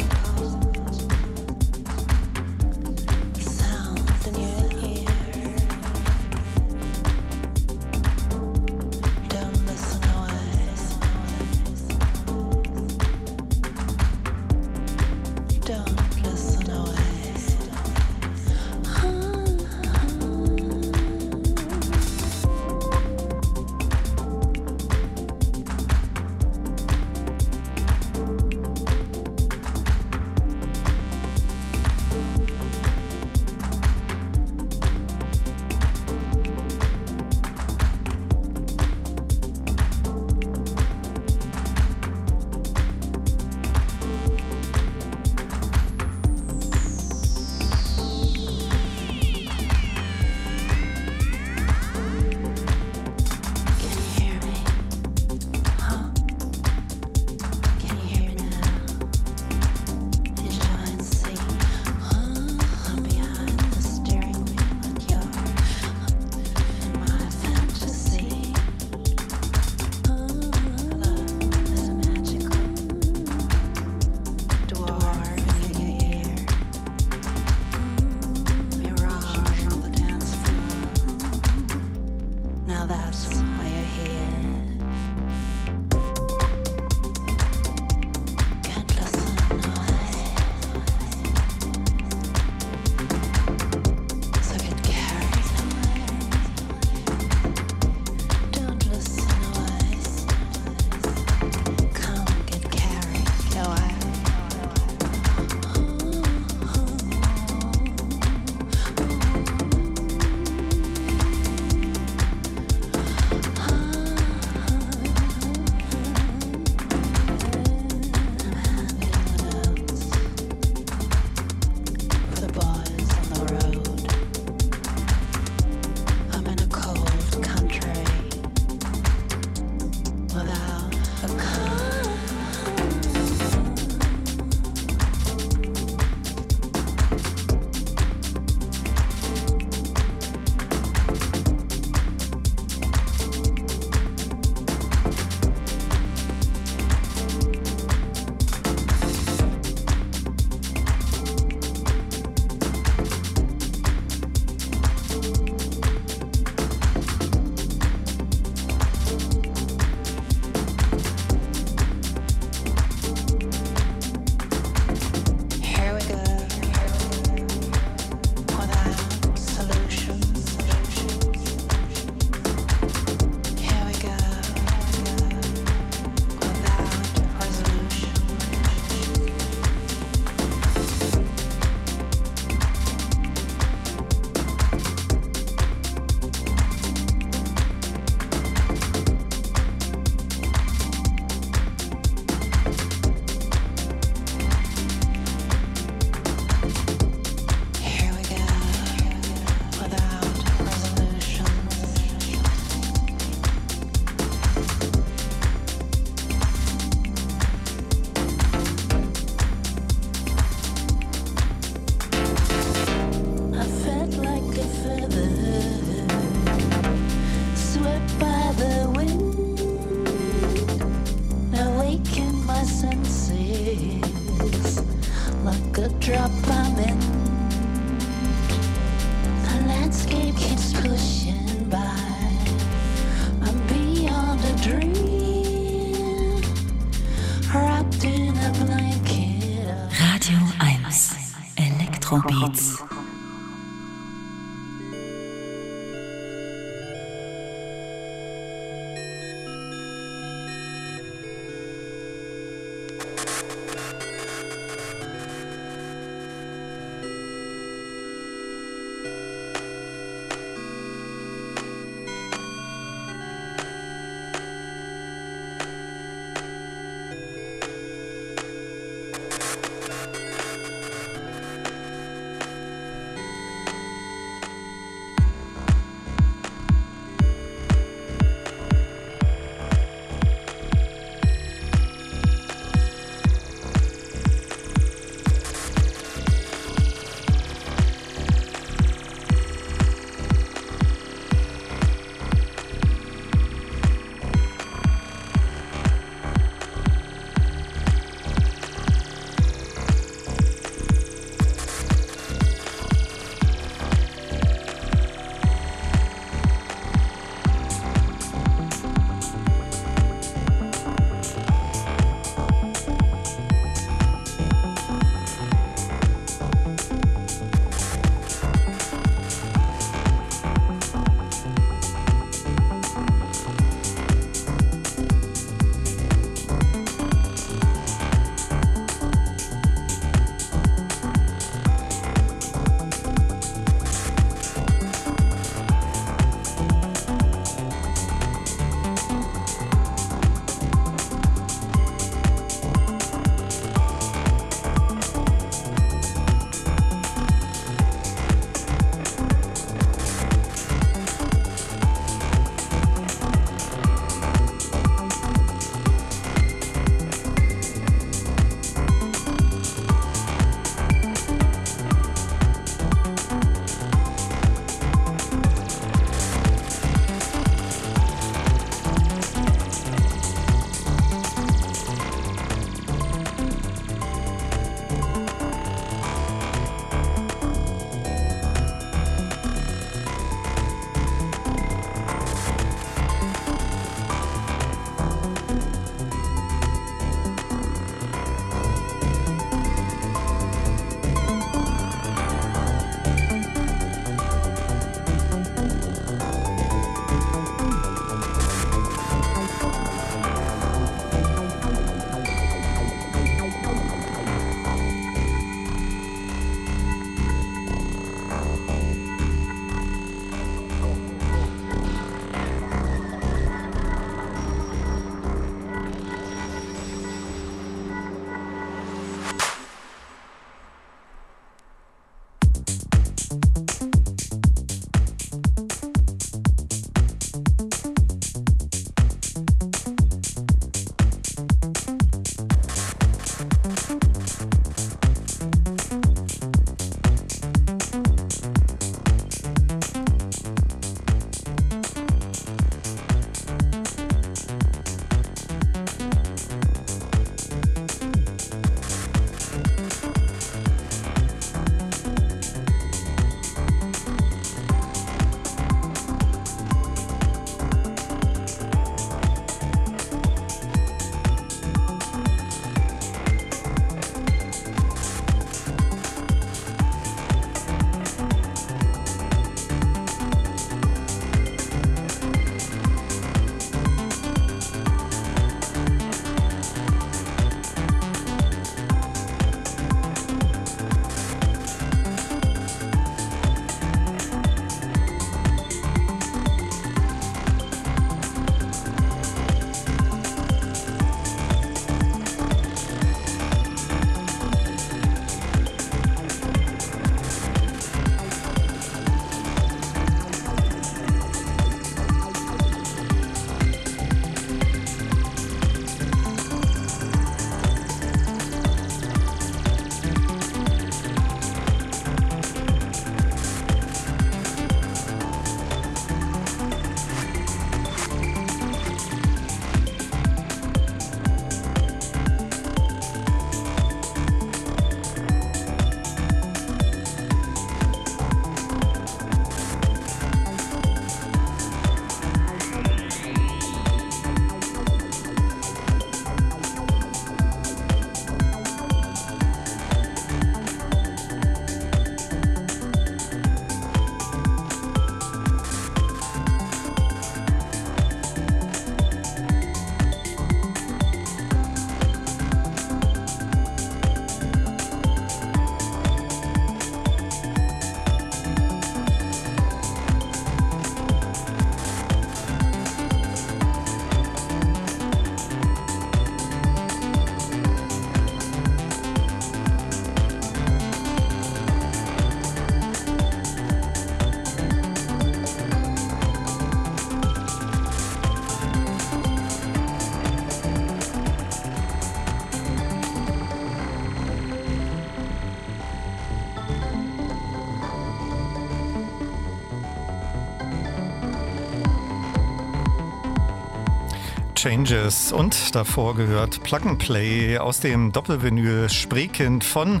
Changes 594.66 595.30
und 595.30 595.76
davor 595.76 596.16
gehört 596.16 596.60
Plug 596.64 596.80
and 596.86 596.98
Play 596.98 597.56
aus 597.56 597.78
dem 597.78 598.10
Doppelvinyl 598.10 598.88
Spreekind 598.88 599.62
von 599.62 600.00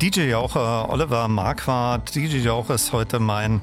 DJ 0.00 0.28
Jaucher 0.28 0.88
Oliver 0.88 1.26
Marquardt. 1.26 2.14
DJ 2.14 2.36
Jaucher 2.36 2.76
ist 2.76 2.92
heute 2.92 3.18
mein 3.18 3.60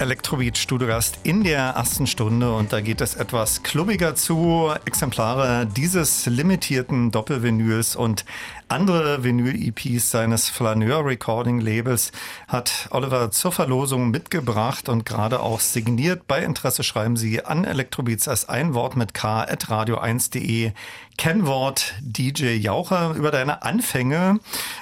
Elektrobeat 0.00 0.56
Studiogast 0.56 1.18
in 1.24 1.44
der 1.44 1.60
ersten 1.60 2.06
Stunde 2.06 2.54
und 2.54 2.72
da 2.72 2.80
geht 2.80 3.02
es 3.02 3.14
etwas 3.14 3.62
klubbiger 3.62 4.14
zu. 4.14 4.72
Exemplare 4.86 5.66
dieses 5.66 6.24
limitierten 6.24 7.10
Doppelvinyls 7.10 7.96
und 7.96 8.24
andere 8.68 9.22
Vinyl-EPs 9.24 10.10
seines 10.10 10.48
Flaneur 10.48 11.04
Recording 11.04 11.60
Labels 11.60 12.12
hat 12.48 12.88
Oliver 12.92 13.30
zur 13.30 13.52
Verlosung 13.52 14.10
mitgebracht 14.10 14.88
und 14.88 15.04
gerade 15.04 15.40
auch 15.40 15.60
signiert. 15.60 16.26
Bei 16.26 16.42
Interesse 16.42 16.82
schreiben 16.82 17.16
Sie 17.16 17.44
an 17.44 17.64
Elektrobeats 17.64 18.26
als 18.26 18.48
ein 18.48 18.72
Wort 18.72 18.96
mit 18.96 19.12
K 19.12 19.42
at 19.42 19.66
radio1.de. 19.66 20.72
Kennwort 21.20 21.96
DJ 22.00 22.56
Jaucher 22.56 23.14
über 23.14 23.30
deine 23.30 23.60
Anfänge 23.60 24.40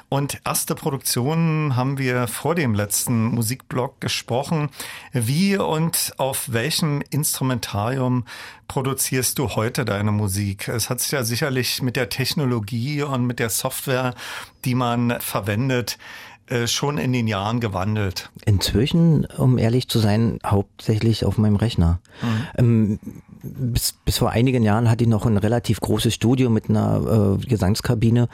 und 0.08 0.40
erste 0.44 0.76
Produktionen 0.76 1.74
haben 1.74 1.98
wir 1.98 2.28
vor 2.28 2.54
dem 2.54 2.74
letzten 2.74 3.24
Musikblog 3.24 4.00
gesprochen. 4.00 4.70
Wie 5.12 5.56
und 5.56 6.12
auf 6.16 6.52
welchem 6.52 7.02
Instrumentarium 7.10 8.24
produzierst 8.68 9.36
du 9.40 9.48
heute 9.56 9.84
deine 9.84 10.12
Musik? 10.12 10.68
Es 10.68 10.90
hat 10.90 11.00
sich 11.00 11.10
ja 11.10 11.24
sicherlich 11.24 11.82
mit 11.82 11.96
der 11.96 12.08
Technologie 12.08 13.02
und 13.02 13.26
mit 13.26 13.40
der 13.40 13.50
Software, 13.50 14.14
die 14.64 14.76
man 14.76 15.18
verwendet, 15.18 15.98
äh, 16.50 16.66
schon 16.66 16.96
in 16.96 17.12
den 17.12 17.26
Jahren 17.26 17.60
gewandelt? 17.60 18.30
Inzwischen, 18.46 19.26
um 19.26 19.58
ehrlich 19.58 19.88
zu 19.88 19.98
sein, 19.98 20.38
hauptsächlich 20.46 21.24
auf 21.24 21.36
meinem 21.36 21.56
Rechner. 21.56 22.00
Mhm. 22.22 22.46
Ähm, 22.56 22.98
bis, 23.42 23.94
bis 24.04 24.18
vor 24.18 24.30
einigen 24.30 24.62
Jahren 24.62 24.90
hatte 24.90 25.04
ich 25.04 25.10
noch 25.10 25.26
ein 25.26 25.36
relativ 25.36 25.80
großes 25.80 26.14
Studio 26.14 26.50
mit 26.50 26.68
einer 26.68 27.38
äh, 27.40 27.46
Gesangskabine, 27.46 28.28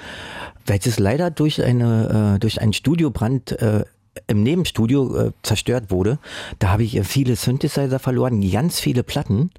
welches 0.66 0.98
leider 0.98 1.30
durch 1.30 1.62
eine 1.62 2.34
äh, 2.34 2.38
durch 2.38 2.60
einen 2.60 2.72
Studiobrand 2.72 3.52
äh, 3.52 3.84
im 4.26 4.42
Nebenstudio 4.42 5.16
äh, 5.16 5.32
zerstört 5.42 5.90
wurde. 5.90 6.18
Da 6.58 6.70
habe 6.70 6.84
ich 6.84 7.00
viele 7.06 7.36
Synthesizer 7.36 7.98
verloren, 7.98 8.48
ganz 8.50 8.80
viele 8.80 9.02
Platten 9.02 9.50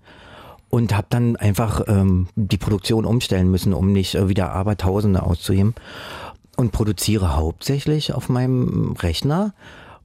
und 0.70 0.96
habe 0.96 1.08
dann 1.10 1.36
einfach 1.36 1.82
ähm, 1.88 2.28
die 2.36 2.58
Produktion 2.58 3.06
umstellen 3.06 3.50
müssen, 3.52 3.74
um 3.74 3.92
nicht 3.92 4.16
äh, 4.16 4.30
wieder 4.30 4.52
Abertausende 4.52 5.24
auszuheben 5.24 5.76
und 6.56 6.72
produziere 6.72 7.36
hauptsächlich 7.36 8.14
auf 8.14 8.30
meinem 8.30 8.94
Rechner 8.94 9.54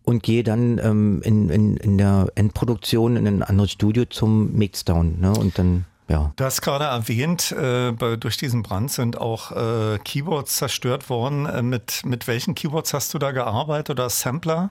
und 0.05 0.23
gehe 0.23 0.43
dann 0.43 0.79
ähm, 0.79 1.21
in, 1.25 1.51
in, 1.51 1.77
in 1.77 1.99
der 1.99 2.29
Endproduktion 2.35 3.17
in 3.17 3.27
ein 3.27 3.43
anderes 3.43 3.73
Studio 3.73 4.05
zum 4.05 4.53
Mixdown 4.53 5.21
ne? 5.21 5.33
und 5.33 5.59
dann 5.59 5.85
ja. 6.09 6.33
Du 6.35 6.45
hast 6.45 6.61
gerade 6.61 6.87
erwähnt, 6.87 7.53
äh, 7.53 7.93
durch 7.93 8.37
diesen 8.37 8.65
Brand 8.65 8.91
sind 8.91 9.21
auch 9.21 9.53
äh, 9.53 9.99
Keyboards 9.99 10.57
zerstört 10.57 11.09
worden. 11.09 11.47
Äh, 11.47 11.63
mit, 11.63 12.05
mit 12.05 12.27
welchen 12.27 12.57
Keyboards 12.57 12.93
hast 12.93 13.15
du 13.15 13.19
da 13.21 13.31
gearbeitet 13.31 13.91
oder 13.91 14.11
Sampler? 14.11 14.71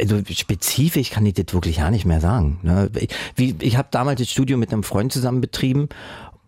also 0.00 0.20
spezifisch 0.30 1.10
kann 1.10 1.24
ich 1.24 1.34
das 1.34 1.46
wirklich 1.52 1.78
gar 1.78 1.90
nicht 1.90 2.04
mehr 2.04 2.20
sagen. 2.20 2.58
Ne? 2.62 2.90
Ich, 3.36 3.54
ich 3.60 3.76
habe 3.76 3.88
damals 3.90 4.20
das 4.20 4.30
Studio 4.30 4.58
mit 4.58 4.72
einem 4.72 4.82
Freund 4.82 5.12
zusammen 5.12 5.40
betrieben 5.40 5.88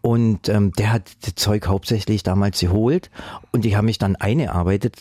und 0.01 0.49
ähm, 0.49 0.73
der 0.73 0.93
hat 0.93 1.11
das 1.23 1.35
Zeug 1.35 1.67
hauptsächlich 1.67 2.23
damals 2.23 2.61
geholt 2.61 3.11
und 3.53 3.65
ich 3.65 3.75
habe 3.75 3.87
mich 3.87 3.99
dann 3.99 4.17
eingearbeitet. 4.17 4.97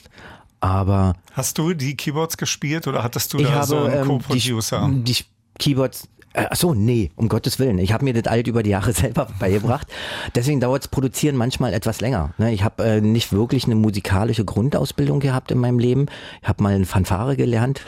Aber 0.60 1.14
hast 1.34 1.58
du 1.58 1.74
die 1.74 1.96
Keyboards 1.96 2.38
gespielt 2.38 2.88
oder 2.88 3.04
hattest 3.04 3.34
du 3.34 3.38
da 3.38 3.52
habe, 3.52 3.68
so 3.68 3.78
einen 3.84 4.02
ähm, 4.02 4.08
Co-Producer? 4.08 4.90
Die, 4.92 5.04
die 5.04 5.26
Keyboards 5.60 6.08
äh, 6.38 6.46
ach 6.52 6.56
so, 6.56 6.74
nee, 6.76 7.10
um 7.16 7.30
Gottes 7.30 7.58
Willen. 7.58 7.80
Ich 7.80 7.92
habe 7.94 8.04
mir 8.04 8.14
das 8.14 8.32
alt 8.32 8.48
über 8.48 8.62
die 8.62 8.70
Jahre 8.70 8.94
selber 8.94 9.28
beigebracht. 9.40 9.88
Deswegen 10.36 10.60
dauert 10.60 10.84
das 10.84 10.88
Produzieren 10.90 11.36
manchmal 11.36 11.74
etwas 11.74 12.00
länger. 12.00 12.34
Ne? 12.38 12.54
Ich 12.54 12.64
habe 12.64 12.84
äh, 12.84 13.02
nicht 13.02 13.34
wirklich 13.34 13.66
eine 13.66 13.76
musikalische 13.76 14.46
Grundausbildung 14.46 15.20
gehabt 15.20 15.52
in 15.52 15.58
meinem 15.58 15.80
Leben. 15.80 16.06
Ich 16.42 16.48
habe 16.48 16.62
mal 16.62 16.76
eine 16.76 16.86
Fanfare 16.86 17.36
gelernt. 17.36 17.82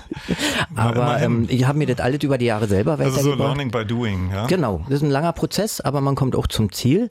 aber 0.74 1.22
ähm, 1.22 1.46
ich 1.48 1.64
habe 1.66 1.78
mir 1.78 1.86
das 1.86 2.00
alles 2.00 2.22
über 2.22 2.36
die 2.36 2.46
Jahre 2.46 2.66
selber 2.66 2.98
weitergebracht. 2.98 3.24
Also 3.24 3.36
so 3.36 3.42
learning 3.42 3.70
by 3.70 3.84
doing, 3.84 4.30
ja? 4.30 4.46
Genau, 4.46 4.82
das 4.84 4.96
ist 4.96 5.02
ein 5.02 5.10
langer 5.10 5.32
Prozess, 5.32 5.80
aber 5.80 6.02
man 6.02 6.16
kommt 6.16 6.36
auch 6.36 6.46
zum 6.46 6.72
Ziel. 6.72 7.08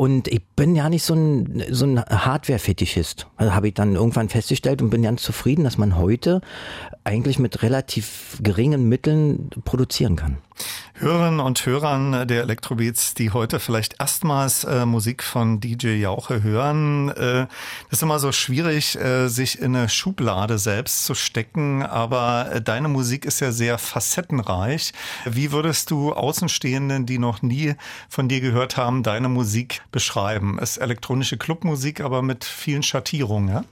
Und 0.00 0.28
ich 0.28 0.46
bin 0.54 0.76
ja 0.76 0.88
nicht 0.88 1.02
so 1.02 1.14
ein, 1.14 1.64
so 1.70 1.84
ein 1.84 1.98
Hardware-Fetischist. 1.98 3.26
Also 3.36 3.52
habe 3.52 3.66
ich 3.66 3.74
dann 3.74 3.96
irgendwann 3.96 4.28
festgestellt 4.28 4.80
und 4.80 4.90
bin 4.90 5.02
ganz 5.02 5.24
zufrieden, 5.24 5.64
dass 5.64 5.76
man 5.76 5.96
heute 5.96 6.40
eigentlich 7.02 7.40
mit 7.40 7.64
relativ 7.64 8.38
geringen 8.40 8.88
Mitteln 8.88 9.50
produzieren 9.64 10.14
kann. 10.14 10.38
Hörerinnen 11.00 11.38
und 11.38 11.64
Hörern 11.64 12.26
der 12.26 12.42
Elektrobeats, 12.42 13.14
die 13.14 13.30
heute 13.30 13.60
vielleicht 13.60 14.00
erstmals 14.00 14.64
äh, 14.64 14.84
Musik 14.84 15.22
von 15.22 15.60
DJ 15.60 15.94
Jauche 15.96 16.42
hören, 16.42 17.10
äh, 17.10 17.46
ist 17.90 18.02
immer 18.02 18.18
so 18.18 18.32
schwierig, 18.32 18.96
äh, 18.96 19.28
sich 19.28 19.60
in 19.60 19.76
eine 19.76 19.88
Schublade 19.88 20.58
selbst 20.58 21.04
zu 21.04 21.14
stecken, 21.14 21.84
aber 21.84 22.50
äh, 22.52 22.60
deine 22.60 22.88
Musik 22.88 23.24
ist 23.24 23.38
ja 23.38 23.52
sehr 23.52 23.78
facettenreich. 23.78 24.92
Wie 25.24 25.52
würdest 25.52 25.92
du 25.92 26.12
Außenstehenden, 26.12 27.06
die 27.06 27.18
noch 27.18 27.42
nie 27.42 27.74
von 28.08 28.28
dir 28.28 28.40
gehört 28.40 28.76
haben, 28.76 29.04
deine 29.04 29.28
Musik 29.28 29.82
beschreiben? 29.92 30.58
Ist 30.58 30.78
elektronische 30.78 31.38
Clubmusik, 31.38 32.00
aber 32.00 32.22
mit 32.22 32.44
vielen 32.44 32.82
Schattierungen, 32.82 33.48
ja? 33.48 33.64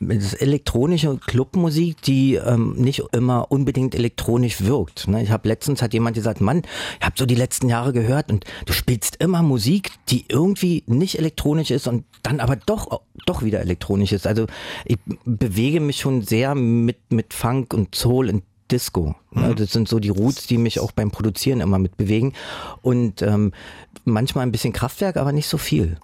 Das 0.00 0.24
ist 0.24 0.34
elektronische 0.34 1.16
Clubmusik, 1.18 2.02
die 2.02 2.34
ähm, 2.34 2.74
nicht 2.76 3.02
immer 3.12 3.50
unbedingt 3.50 3.94
elektronisch 3.94 4.62
wirkt. 4.62 5.08
Ne? 5.08 5.22
Ich 5.22 5.30
habe 5.30 5.48
letztens 5.48 5.82
hat 5.82 5.94
jemand 5.94 6.16
gesagt, 6.16 6.40
Mann, 6.40 6.62
ich 7.00 7.06
habe 7.06 7.16
so 7.18 7.26
die 7.26 7.34
letzten 7.34 7.68
Jahre 7.68 7.92
gehört 7.92 8.30
und 8.30 8.44
du 8.66 8.72
spielst 8.72 9.16
immer 9.16 9.42
Musik, 9.42 9.90
die 10.08 10.24
irgendwie 10.28 10.84
nicht 10.86 11.18
elektronisch 11.18 11.70
ist 11.70 11.86
und 11.88 12.04
dann 12.22 12.40
aber 12.40 12.56
doch 12.56 13.00
doch 13.26 13.42
wieder 13.42 13.60
elektronisch 13.60 14.12
ist. 14.12 14.26
Also 14.26 14.46
ich 14.84 14.98
bewege 15.24 15.80
mich 15.80 15.98
schon 15.98 16.22
sehr 16.22 16.54
mit 16.54 16.98
mit 17.10 17.34
Funk 17.34 17.74
und 17.74 17.94
Soul 17.94 18.28
und 18.28 18.42
Disco. 18.70 19.14
Ne? 19.30 19.48
Mhm. 19.48 19.56
Das 19.56 19.72
sind 19.72 19.88
so 19.88 19.98
die 19.98 20.08
Roots, 20.08 20.46
die 20.46 20.58
mich 20.58 20.80
auch 20.80 20.92
beim 20.92 21.10
Produzieren 21.10 21.60
immer 21.60 21.78
mitbewegen. 21.78 22.32
Und 22.82 23.22
ähm, 23.22 23.52
manchmal 24.04 24.46
ein 24.46 24.52
bisschen 24.52 24.72
Kraftwerk, 24.72 25.16
aber 25.16 25.32
nicht 25.32 25.48
so 25.48 25.58
viel. 25.58 25.98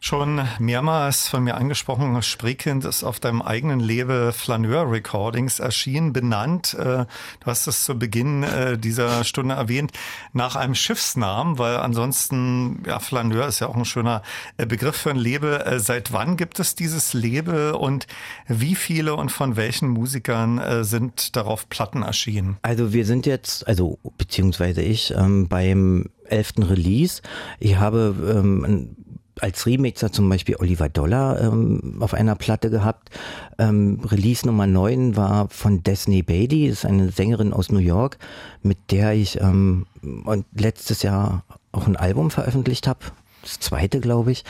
Schon 0.00 0.40
mehrmals 0.58 1.28
von 1.28 1.44
mir 1.44 1.56
angesprochen, 1.56 2.22
Spreekind 2.22 2.84
ist 2.84 3.04
auf 3.04 3.20
deinem 3.20 3.42
eigenen 3.42 3.80
Label 3.80 4.32
Flaneur 4.32 4.90
Recordings 4.90 5.58
erschienen, 5.58 6.12
benannt, 6.12 6.74
äh, 6.74 7.06
du 7.40 7.46
hast 7.46 7.66
es 7.66 7.84
zu 7.84 7.98
Beginn 7.98 8.42
äh, 8.42 8.78
dieser 8.78 9.24
Stunde 9.24 9.54
erwähnt, 9.54 9.92
nach 10.32 10.56
einem 10.56 10.74
Schiffsnamen, 10.74 11.58
weil 11.58 11.76
ansonsten, 11.76 12.82
ja, 12.86 12.98
Flaneur 12.98 13.46
ist 13.46 13.60
ja 13.60 13.68
auch 13.68 13.76
ein 13.76 13.84
schöner 13.84 14.22
äh, 14.56 14.66
Begriff 14.66 14.96
für 14.96 15.10
ein 15.10 15.16
Label. 15.16 15.60
Äh, 15.60 15.80
seit 15.80 16.12
wann 16.12 16.36
gibt 16.36 16.60
es 16.60 16.74
dieses 16.74 17.14
Label 17.14 17.72
und 17.72 18.06
wie 18.46 18.74
viele 18.74 19.14
und 19.14 19.32
von 19.32 19.56
welchen 19.56 19.88
Musikern 19.88 20.58
äh, 20.58 20.84
sind 20.84 21.36
darauf 21.36 21.68
Platten 21.68 22.02
erschienen? 22.02 22.58
Also 22.62 22.92
wir 22.92 23.06
sind 23.06 23.26
jetzt, 23.26 23.66
also 23.66 23.98
beziehungsweise 24.18 24.82
ich, 24.82 25.12
ähm, 25.12 25.48
beim 25.48 26.06
elften 26.24 26.62
Release. 26.62 27.22
Ich 27.58 27.76
habe 27.76 28.14
ähm, 28.28 28.96
als 29.40 29.66
Remixer 29.66 30.12
zum 30.12 30.28
Beispiel 30.28 30.56
Oliver 30.56 30.88
Dollar 30.88 31.40
ähm, 31.40 31.96
auf 32.00 32.14
einer 32.14 32.34
Platte 32.34 32.70
gehabt. 32.70 33.10
Ähm, 33.58 34.00
Release 34.04 34.46
Nummer 34.46 34.66
9 34.66 35.16
war 35.16 35.48
von 35.48 35.82
Destiny 35.82 36.22
Beatty, 36.22 36.66
ist 36.66 36.86
eine 36.86 37.10
Sängerin 37.10 37.52
aus 37.52 37.70
New 37.70 37.78
York, 37.78 38.18
mit 38.62 38.90
der 38.90 39.12
ich 39.12 39.40
ähm, 39.40 39.86
und 40.24 40.46
letztes 40.54 41.02
Jahr 41.02 41.44
auch 41.72 41.86
ein 41.86 41.96
Album 41.96 42.30
veröffentlicht 42.30 42.86
habe. 42.86 43.00
Das 43.42 43.60
zweite, 43.60 44.00
glaube 44.00 44.32
ich. 44.32 44.44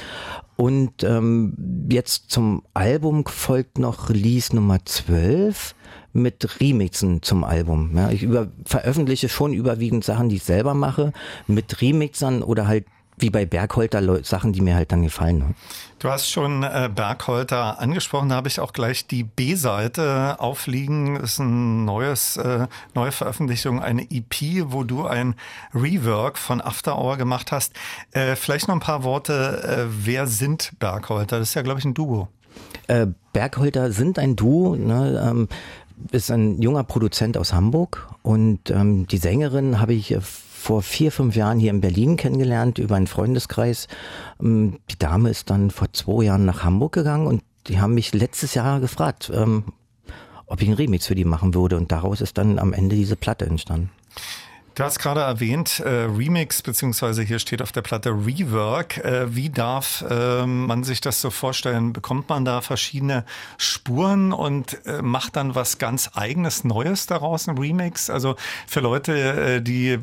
Und 0.57 1.05
ähm, 1.05 1.87
jetzt 1.91 2.30
zum 2.30 2.62
Album 2.72 3.26
folgt 3.26 3.78
noch 3.78 4.09
Release 4.09 4.55
Nummer 4.55 4.78
12 4.84 5.74
mit 6.14 6.61
Remixen 6.61 7.22
zum 7.22 7.45
Album. 7.45 7.91
Ja, 7.95 8.11
ich 8.11 8.22
über, 8.22 8.49
veröffentliche 8.64 9.28
schon 9.28 9.53
überwiegend 9.53 10.03
Sachen, 10.03 10.30
die 10.30 10.37
ich 10.37 10.45
selber 10.45 10.72
mache, 10.72 11.12
mit 11.47 11.82
Remixern 11.82 12.43
oder 12.43 12.66
halt 12.66 12.87
wie 13.18 13.30
bei 13.30 13.46
Bergholter 13.46 14.24
Sachen, 14.24 14.52
die 14.52 14.60
mir 14.60 14.74
halt 14.74 14.92
dann 14.92 15.02
gefallen. 15.02 15.38
Ne? 15.38 15.54
Du 15.98 16.10
hast 16.10 16.30
schon 16.30 16.62
äh, 16.62 16.90
Bergholter 16.94 17.80
angesprochen, 17.80 18.28
da 18.28 18.36
habe 18.36 18.48
ich 18.48 18.60
auch 18.60 18.74
gleich 18.74 19.06
die 19.06 19.22
B-Seite 19.22 20.36
aufliegen. 20.38 21.14
Das 21.14 21.32
ist 21.32 21.38
ein 21.38 21.86
neues, 21.86 22.36
äh, 22.36 22.66
neue 22.94 23.12
Veröffentlichung, 23.12 23.82
eine 23.82 24.02
EP, 24.10 24.66
wo 24.66 24.84
du 24.84 25.06
ein 25.06 25.34
Rework 25.74 26.36
von 26.36 26.60
After 26.60 26.98
Hour 26.98 27.16
gemacht 27.16 27.52
hast. 27.52 27.72
Äh, 28.12 28.36
vielleicht 28.36 28.68
noch 28.68 28.74
ein 28.74 28.80
paar 28.80 29.04
Worte. 29.04 29.88
Äh, 29.88 30.04
wer 30.04 30.26
sind 30.26 30.72
Bergholter? 30.78 31.38
Das 31.38 31.48
ist 31.48 31.54
ja, 31.54 31.62
glaube 31.62 31.80
ich, 31.80 31.86
ein 31.86 31.94
Duo. 31.94 32.28
Äh, 32.88 33.06
Bergholter 33.32 33.90
sind 33.90 34.18
ein 34.18 34.36
Duo. 34.36 34.76
Ne? 34.76 35.22
Ähm, 35.26 35.48
ist 36.12 36.30
ein 36.30 36.61
junger 36.61 36.84
Produzent 36.84 37.36
aus 37.36 37.53
Hamburg 37.53 38.09
und 38.22 38.70
ähm, 38.70 39.07
die 39.07 39.18
Sängerin 39.18 39.80
habe 39.80 39.94
ich 39.94 40.16
vor 40.20 40.82
vier, 40.82 41.12
fünf 41.12 41.36
Jahren 41.36 41.61
hier 41.61 41.70
in 41.70 41.80
Berlin 41.80 42.16
kennengelernt 42.16 42.78
über 42.78 42.97
einen 42.97 43.07
Freundeskreis. 43.07 43.88
Ähm, 44.40 44.80
die 44.90 44.99
Dame 44.99 45.30
ist 45.30 45.51
dann 45.51 45.70
vor 45.70 45.92
zwei 45.92 46.24
Jahren 46.24 46.44
nach 46.44 46.64
Hamburg 46.64 46.92
gegangen 46.92 47.26
und 47.26 47.42
die 47.68 47.80
haben 47.80 47.94
mich 47.94 48.12
letztes 48.12 48.55
Jahr 48.55 48.80
gefragt, 48.80 49.30
ähm, 49.34 49.64
ob 50.47 50.62
ich 50.62 50.68
einen 50.68 50.76
Remix 50.76 51.07
für 51.07 51.14
die 51.14 51.24
machen 51.24 51.55
würde 51.55 51.76
und 51.76 51.92
daraus 51.92 52.20
ist 52.20 52.38
dann 52.38 52.59
am 52.59 52.72
Ende 52.72 52.97
diese 52.97 53.16
Platte 53.16 53.47
entstanden. 53.47 53.90
Du 54.76 54.84
hast 54.84 54.98
gerade 54.98 55.22
erwähnt, 55.22 55.80
äh, 55.80 55.88
Remix, 55.88 56.60
beziehungsweise 56.60 57.22
hier 57.22 57.38
steht 57.38 57.62
auf 57.62 57.72
der 57.72 57.80
Platte 57.80 58.10
Rework. 58.10 58.98
Äh, 58.98 59.34
wie 59.34 59.48
darf 59.48 60.04
äh, 60.06 60.44
man 60.44 60.84
sich 60.84 61.00
das 61.00 61.18
so 61.22 61.30
vorstellen? 61.30 61.94
Bekommt 61.94 62.28
man 62.28 62.44
da 62.44 62.60
verschiedene 62.60 63.24
Spuren 63.56 64.34
und 64.34 64.84
äh, 64.84 65.00
macht 65.00 65.36
dann 65.36 65.54
was 65.54 65.78
ganz 65.78 66.10
eigenes, 66.12 66.62
Neues 66.64 67.06
daraus, 67.06 67.48
ein 67.48 67.56
Remix? 67.56 68.10
Also 68.10 68.36
für 68.66 68.80
Leute, 68.80 69.14
äh, 69.16 69.62
die 69.62 69.98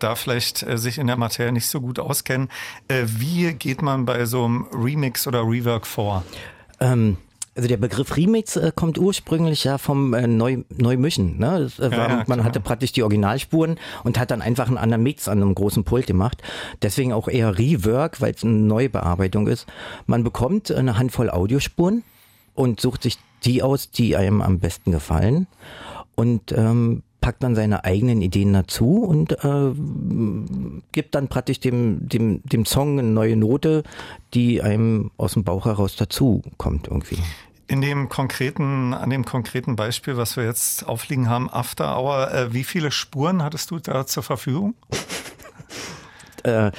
da 0.00 0.16
vielleicht 0.16 0.64
äh, 0.64 0.78
sich 0.78 0.98
in 0.98 1.06
der 1.06 1.16
Materie 1.16 1.52
nicht 1.52 1.68
so 1.68 1.80
gut 1.80 2.00
auskennen, 2.00 2.48
wie 2.88 3.52
geht 3.54 3.82
man 3.82 4.04
bei 4.04 4.24
so 4.24 4.44
einem 4.44 4.66
Remix 4.72 5.28
oder 5.28 5.42
Rework 5.42 5.86
vor? 5.86 6.24
Ähm 6.80 7.18
also 7.58 7.66
der 7.66 7.76
Begriff 7.76 8.16
Remix 8.16 8.54
äh, 8.54 8.70
kommt 8.72 8.98
ursprünglich 8.98 9.64
ja 9.64 9.78
vom 9.78 10.14
äh, 10.14 10.28
Neu 10.28 10.58
Neumischen. 10.76 11.38
Ne? 11.38 11.58
Das, 11.58 11.80
äh, 11.80 11.90
war, 11.90 12.08
ja, 12.08 12.18
ja, 12.18 12.24
man 12.28 12.44
hatte 12.44 12.60
praktisch 12.60 12.92
die 12.92 13.02
Originalspuren 13.02 13.80
und 14.04 14.16
hat 14.16 14.30
dann 14.30 14.42
einfach 14.42 14.68
einen 14.68 14.78
anderen 14.78 15.02
Mix 15.02 15.26
an 15.26 15.42
einem 15.42 15.56
großen 15.56 15.82
Pult 15.82 16.06
gemacht. 16.06 16.40
Deswegen 16.82 17.12
auch 17.12 17.26
eher 17.26 17.58
Rework, 17.58 18.20
weil 18.20 18.32
es 18.32 18.44
eine 18.44 18.52
Neubearbeitung 18.52 19.48
ist. 19.48 19.66
Man 20.06 20.22
bekommt 20.22 20.70
eine 20.70 20.98
Handvoll 20.98 21.30
Audiospuren 21.30 22.04
und 22.54 22.80
sucht 22.80 23.02
sich 23.02 23.18
die 23.44 23.60
aus, 23.60 23.90
die 23.90 24.14
einem 24.14 24.40
am 24.40 24.60
besten 24.60 24.92
gefallen. 24.92 25.48
Und 26.14 26.52
ähm, 26.52 27.02
packt 27.20 27.42
dann 27.42 27.56
seine 27.56 27.84
eigenen 27.84 28.22
Ideen 28.22 28.52
dazu 28.52 29.02
und 29.02 29.32
äh, 29.44 29.72
gibt 30.92 31.16
dann 31.16 31.26
praktisch 31.26 31.58
dem, 31.58 32.08
dem, 32.08 32.40
dem 32.44 32.64
Song 32.64 33.00
eine 33.00 33.08
neue 33.08 33.36
Note, 33.36 33.82
die 34.32 34.62
einem 34.62 35.10
aus 35.16 35.32
dem 35.32 35.42
Bauch 35.42 35.66
heraus 35.66 35.96
dazu 35.96 36.42
kommt 36.56 36.86
irgendwie. 36.86 37.18
In 37.68 37.82
dem 37.82 38.08
konkreten, 38.08 38.94
an 38.94 39.10
dem 39.10 39.26
konkreten 39.26 39.76
Beispiel, 39.76 40.16
was 40.16 40.36
wir 40.36 40.44
jetzt 40.44 40.86
aufliegen 40.86 41.28
haben, 41.28 41.50
After 41.50 41.98
Hour, 41.98 42.32
äh, 42.32 42.54
wie 42.54 42.64
viele 42.64 42.90
Spuren 42.90 43.42
hattest 43.42 43.70
du 43.70 43.78
da 43.78 44.06
zur 44.06 44.22
Verfügung? 44.22 44.74
Äh, 46.44 46.70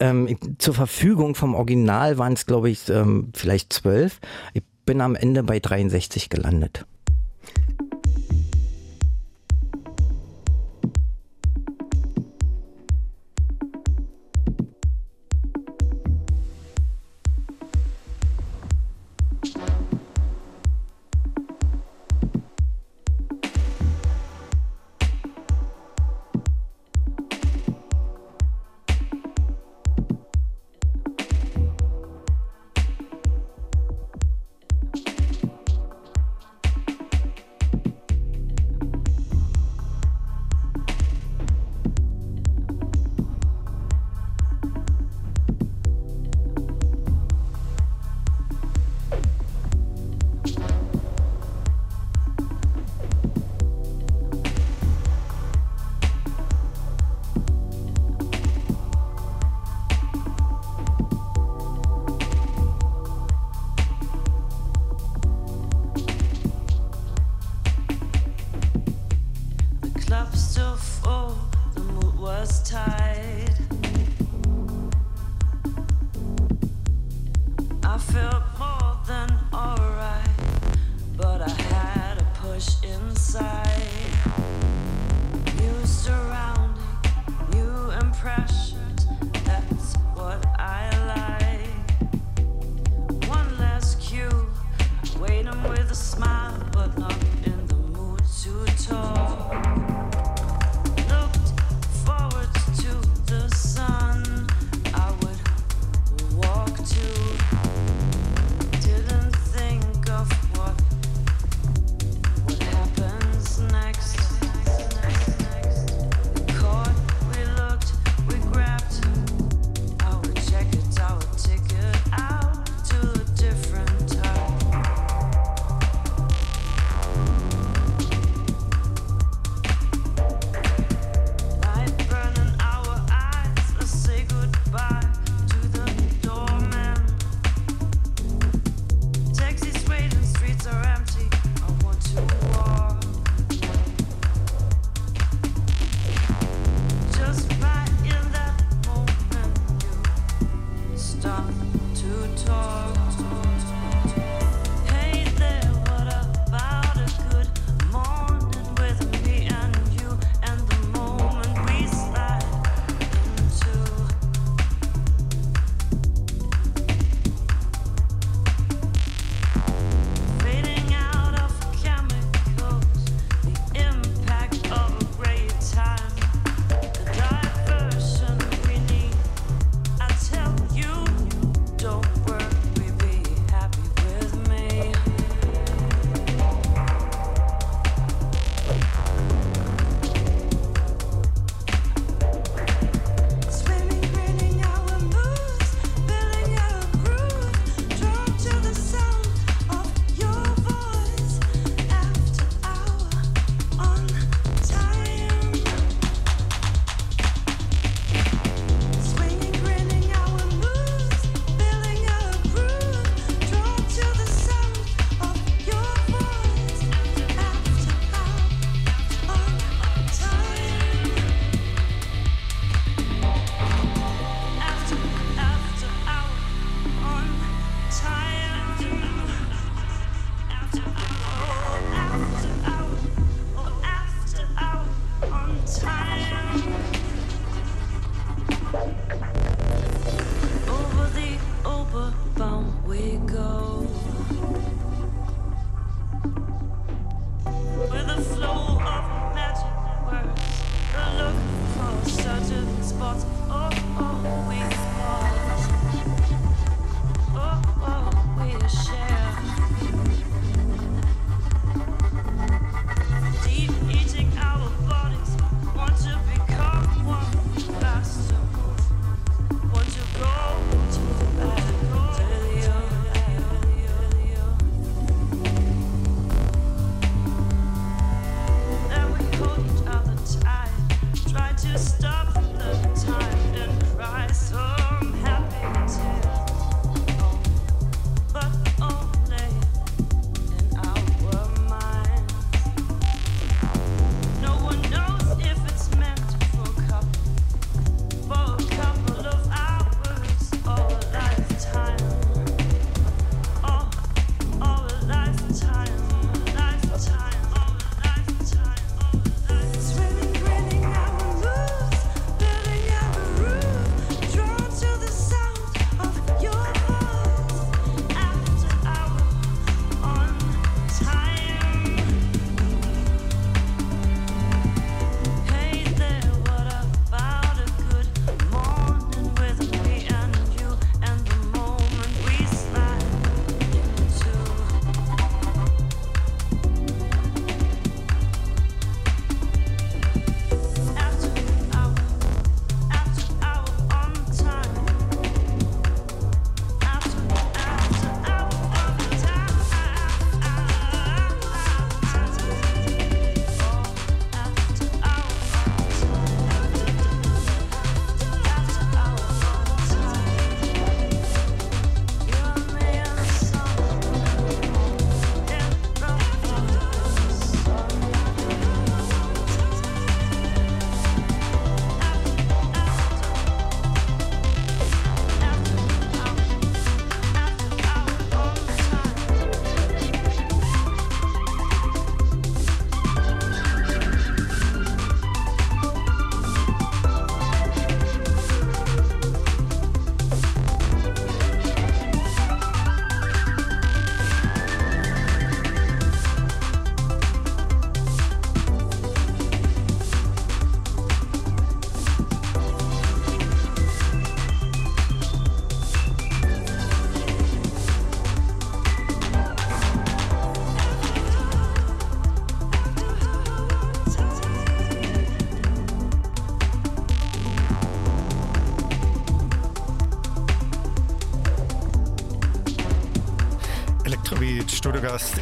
ähm, 0.00 0.36
zur 0.58 0.74
Verfügung 0.74 1.36
vom 1.36 1.54
Original 1.54 2.18
waren 2.18 2.32
es, 2.32 2.46
glaube 2.46 2.68
ich, 2.68 2.88
ähm, 2.88 3.30
vielleicht 3.32 3.72
zwölf. 3.72 4.18
Ich 4.54 4.64
bin 4.84 5.00
am 5.00 5.14
Ende 5.14 5.44
bei 5.44 5.60
63 5.60 6.30
gelandet. 6.30 6.84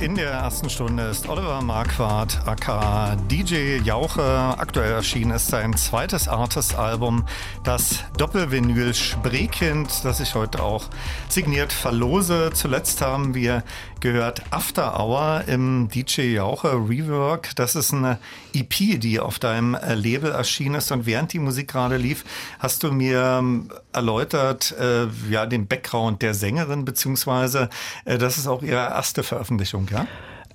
In 0.02 0.16
der 0.16 0.32
ersten 0.32 0.68
Stunde 0.68 1.04
ist 1.04 1.28
Oliver 1.28 1.62
Marquardt, 1.62 2.40
aka 2.44 3.14
DJ 3.30 3.76
Jauche. 3.84 4.22
Aktuell 4.58 4.90
erschienen 4.90 5.30
ist 5.30 5.46
sein 5.46 5.76
zweites 5.76 6.26
Artist-Album, 6.26 7.24
das 7.62 8.00
Doppelvinyl 8.18 8.94
Spreekind, 8.94 10.04
das 10.04 10.18
ich 10.18 10.34
heute 10.34 10.60
auch 10.60 10.86
signiert 11.28 11.72
verlose. 11.72 12.50
Zuletzt 12.52 13.00
haben 13.00 13.36
wir 13.36 13.62
gehört 14.02 14.42
After 14.50 14.98
Hour 14.98 15.44
im 15.46 15.88
DJ 15.88 16.32
Jauche 16.32 16.72
Rework. 16.72 17.54
Das 17.54 17.76
ist 17.76 17.94
eine 17.94 18.18
EP, 18.52 19.00
die 19.00 19.20
auf 19.20 19.38
deinem 19.38 19.78
Label 19.94 20.32
erschienen 20.32 20.74
ist. 20.74 20.90
Und 20.90 21.06
während 21.06 21.32
die 21.32 21.38
Musik 21.38 21.68
gerade 21.68 21.96
lief, 21.96 22.24
hast 22.58 22.82
du 22.82 22.90
mir 22.90 23.38
ähm, 23.38 23.70
erläutert, 23.92 24.74
äh, 24.76 25.06
ja, 25.30 25.46
den 25.46 25.68
Background 25.68 26.20
der 26.20 26.34
Sängerin, 26.34 26.84
beziehungsweise 26.84 27.70
äh, 28.04 28.18
das 28.18 28.38
ist 28.38 28.48
auch 28.48 28.62
ihre 28.62 28.88
erste 28.88 29.22
Veröffentlichung, 29.22 29.86
ja? 29.92 30.06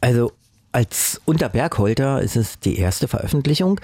Also 0.01 0.31
als 0.71 1.21
Unterbergholter 1.25 2.21
ist 2.21 2.35
es 2.35 2.59
die 2.59 2.77
erste 2.77 3.07
Veröffentlichung 3.07 3.79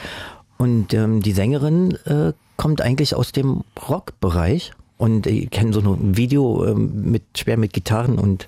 und 0.58 0.94
ähm, 0.94 1.22
die 1.22 1.32
Sängerin 1.32 1.98
äh, 2.06 2.34
kommt 2.58 2.82
eigentlich 2.82 3.16
aus 3.16 3.32
dem 3.32 3.64
Rockbereich 3.90 4.74
und 4.98 5.26
ich 5.26 5.50
kenne 5.50 5.74
so 5.74 5.80
ein 5.80 6.18
Video 6.18 6.66
ähm, 6.66 7.12
mit 7.12 7.24
schwer 7.36 7.58
mit 7.58 7.74
Gitarren 7.74 8.20
und 8.20 8.48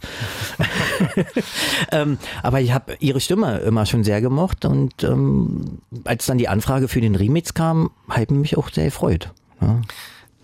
ähm, 1.92 2.18
aber 2.44 2.62
ich 2.62 2.72
habe 2.72 2.96
ihre 3.00 3.20
Stimme 3.20 3.58
immer 3.60 3.86
schon 3.86 4.04
sehr 4.04 4.22
gemocht 4.22 4.66
und 4.66 5.04
ähm, 5.04 5.80
als 6.04 6.26
dann 6.26 6.38
die 6.38 6.48
Anfrage 6.48 6.88
für 6.88 7.02
den 7.02 7.16
Remix 7.16 7.54
kam, 7.54 7.90
habe 8.10 8.24
ich 8.24 8.30
mich 8.30 8.58
auch 8.58 8.70
sehr 8.70 8.86
gefreut. 8.86 9.32
Ja. 9.62 9.82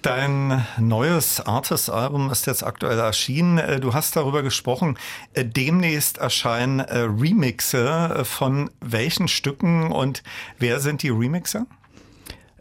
Dein 0.02 0.66
neues 0.80 1.42
Artist-Album 1.42 2.32
ist 2.32 2.48
jetzt 2.48 2.64
aktuell 2.64 2.98
erschienen. 2.98 3.60
Äh, 3.60 3.80
du 3.80 3.94
hast 3.94 4.16
darüber 4.16 4.42
gesprochen. 4.42 4.98
Äh, 5.34 5.46
demnächst 5.46 6.18
erscheinen 6.18 6.80
äh, 6.80 7.00
Remixe 7.00 8.24
von 8.26 8.72
welchen 8.80 9.28
Stücken 9.28 9.92
und 9.92 10.24
wer 10.58 10.80
sind 10.80 11.04
die 11.04 11.10
Remixer? 11.10 11.66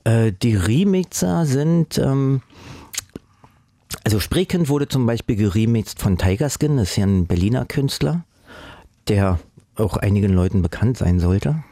Die 0.06 0.56
Remixer 0.56 1.44
sind 1.44 1.98
ähm, 1.98 2.40
also 4.02 4.18
Spreekind 4.18 4.68
wurde 4.68 4.88
zum 4.88 5.06
Beispiel 5.06 5.36
geremixed 5.36 6.00
von 6.00 6.16
Tigerskin, 6.16 6.78
das 6.78 6.90
ist 6.90 6.96
ja 6.96 7.04
ein 7.04 7.26
Berliner 7.26 7.66
Künstler, 7.66 8.24
der 9.08 9.38
auch 9.76 9.98
einigen 9.98 10.32
Leuten 10.32 10.62
bekannt 10.62 10.96
sein 10.96 11.20
sollte. 11.20 11.62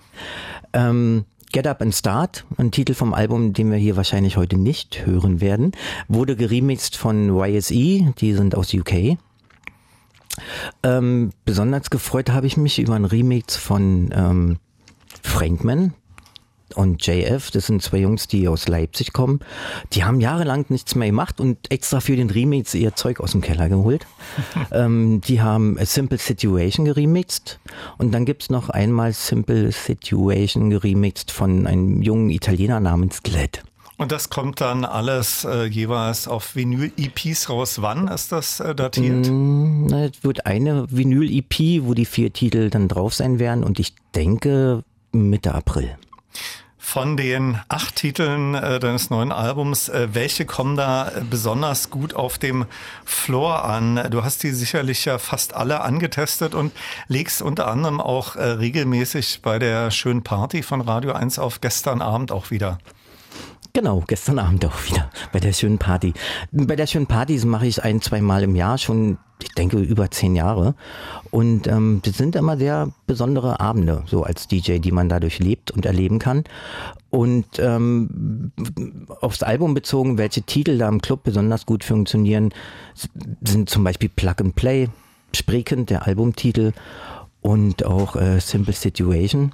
Ähm, 0.73 1.25
Get 1.53 1.67
Up 1.67 1.81
and 1.81 1.95
Start, 1.95 2.45
ein 2.59 2.71
Titel 2.71 2.95
vom 2.95 3.15
Album, 3.15 3.55
den 3.55 3.71
wir 3.71 3.79
hier 3.79 3.97
wahrscheinlich 3.97 4.37
heute 4.37 4.59
nicht 4.59 5.07
hören 5.07 5.41
werden, 5.41 5.73
wurde 6.07 6.37
geremixed 6.37 6.97
von 6.97 7.35
YSE, 7.35 8.13
die 8.19 8.35
sind 8.35 8.55
aus 8.55 8.75
UK. 8.75 9.17
Ähm, 10.83 11.31
besonders 11.45 11.91
gefreut 11.91 12.31
habe 12.31 12.47
ich 12.47 12.57
mich 12.57 12.79
über 12.79 12.95
einen 12.95 13.07
Remix 13.07 13.57
von 13.57 14.11
ähm, 14.13 14.59
Frankman, 15.23 15.95
und 16.79 17.05
JF, 17.05 17.51
das 17.51 17.67
sind 17.67 17.83
zwei 17.83 17.99
Jungs, 17.99 18.29
die 18.29 18.47
aus 18.47 18.69
Leipzig 18.69 19.13
kommen. 19.13 19.41
Die 19.93 20.05
haben 20.05 20.21
jahrelang 20.21 20.65
nichts 20.69 20.95
mehr 20.95 21.09
gemacht 21.09 21.41
und 21.41 21.71
extra 21.73 21.99
für 21.99 22.15
den 22.15 22.31
Remix 22.31 22.73
ihr 22.73 22.95
Zeug 22.95 23.19
aus 23.19 23.33
dem 23.33 23.41
Keller 23.41 23.69
geholt. 23.69 24.07
ähm, 24.71 25.21
die 25.27 25.43
haben 25.43 25.77
A 25.79 25.85
Simple 25.85 26.19
Situation 26.19 26.85
geremixed 26.85 27.59
und 27.99 28.13
dann 28.13 28.25
gibt's 28.25 28.49
noch 28.49 28.69
einmal 28.71 29.13
Simple 29.13 29.73
Situation 29.73 30.71
geremixed 30.71 31.33
von 31.33 31.67
einem 31.67 32.01
jungen 32.01 32.31
Italiener 32.31 32.79
namens 32.79 33.25
Glad. 33.25 33.65
Und 33.97 34.13
das 34.13 34.31
kommt 34.31 34.61
dann 34.61 34.85
alles 34.85 35.45
äh, 35.45 35.65
jeweils 35.65 36.29
auf 36.29 36.55
Vinyl-EPs 36.55 37.51
raus. 37.51 37.83
Wann 37.83 38.07
ist 38.07 38.31
das 38.31 38.61
äh, 38.61 38.77
datiert? 38.77 39.29
Mm, 39.29 39.93
es 39.93 40.23
wird 40.23 40.47
eine 40.47 40.87
Vinyl-EP, 40.89 41.83
wo 41.83 41.95
die 41.95 42.05
vier 42.05 42.33
Titel 42.33 42.71
dann 42.71 42.87
drauf 42.87 43.15
sein 43.15 43.41
werden 43.41 43.65
und 43.65 43.81
ich 43.81 43.97
denke 44.15 44.85
Mitte 45.11 45.53
April. 45.53 45.99
Von 46.91 47.19
den 47.19 47.61
acht 47.69 47.97
Titeln 47.97 48.55
äh, 48.55 48.81
deines 48.81 49.11
neuen 49.11 49.31
Albums, 49.31 49.91
äh, 49.91 50.09
welche 50.13 50.47
kommen 50.47 50.75
da 50.75 51.13
besonders 51.29 51.91
gut 51.91 52.15
auf 52.15 52.39
dem 52.39 52.65
Floor 53.05 53.63
an? 53.63 54.09
Du 54.11 54.25
hast 54.25 54.43
die 54.43 54.53
sicherlich 54.53 55.05
ja 55.05 55.19
fast 55.19 55.53
alle 55.53 55.83
angetestet 55.83 56.55
und 56.55 56.73
legst 57.07 57.43
unter 57.43 57.69
anderem 57.69 58.01
auch 58.01 58.37
äh, 58.37 58.43
regelmäßig 58.43 59.41
bei 59.43 59.59
der 59.59 59.91
schönen 59.91 60.23
Party 60.23 60.63
von 60.63 60.81
Radio 60.81 61.13
1 61.13 61.39
auf 61.39 61.61
gestern 61.61 62.01
Abend 62.01 62.33
auch 62.33 62.51
wieder. 62.51 62.79
Genau, 63.79 64.03
gestern 64.09 64.41
Abend 64.41 64.67
auch 64.67 64.87
wieder 64.89 65.09
bei 65.33 65.39
der 65.39 65.53
schönen 65.53 65.79
Party. 65.79 66.13
Bei 66.51 66.75
der 66.75 66.89
schönen 66.89 67.07
Party 67.07 67.39
mache 67.47 67.69
ich 67.69 67.81
ein, 67.85 68.01
zwei 68.01 68.21
Mal 68.21 68.43
im 68.43 68.57
Jahr 68.57 68.77
schon, 68.77 69.19
ich 69.41 69.51
denke, 69.51 69.79
über 69.79 70.11
zehn 70.11 70.35
Jahre. 70.35 70.75
Und 71.31 71.69
ähm, 71.69 72.01
das 72.05 72.17
sind 72.17 72.35
immer 72.35 72.57
sehr 72.57 72.91
besondere 73.07 73.61
Abende, 73.61 74.03
so 74.07 74.25
als 74.25 74.49
DJ, 74.49 74.79
die 74.79 74.91
man 74.91 75.09
dadurch 75.09 75.39
lebt 75.39 75.71
und 75.71 75.87
erleben 75.87 76.19
kann. 76.19 76.43
Und 77.11 77.47
ähm, 77.61 78.51
aufs 79.21 79.45
Album 79.45 79.75
bezogen, 79.75 80.19
welche 80.19 80.43
Titel 80.43 80.77
da 80.77 80.89
im 80.89 81.01
Club 81.01 81.23
besonders 81.23 81.65
gut 81.65 81.85
funktionieren, 81.85 82.53
sind 83.43 83.71
zum 83.71 83.85
Beispiel 83.85 84.09
Plug 84.09 84.35
and 84.41 84.57
Play, 84.57 84.89
Spreekend, 85.33 85.91
der 85.91 86.05
Albumtitel 86.05 86.73
und 87.43 87.85
auch 87.85 88.17
äh, 88.17 88.41
Simple 88.41 88.75
Situation. 88.75 89.53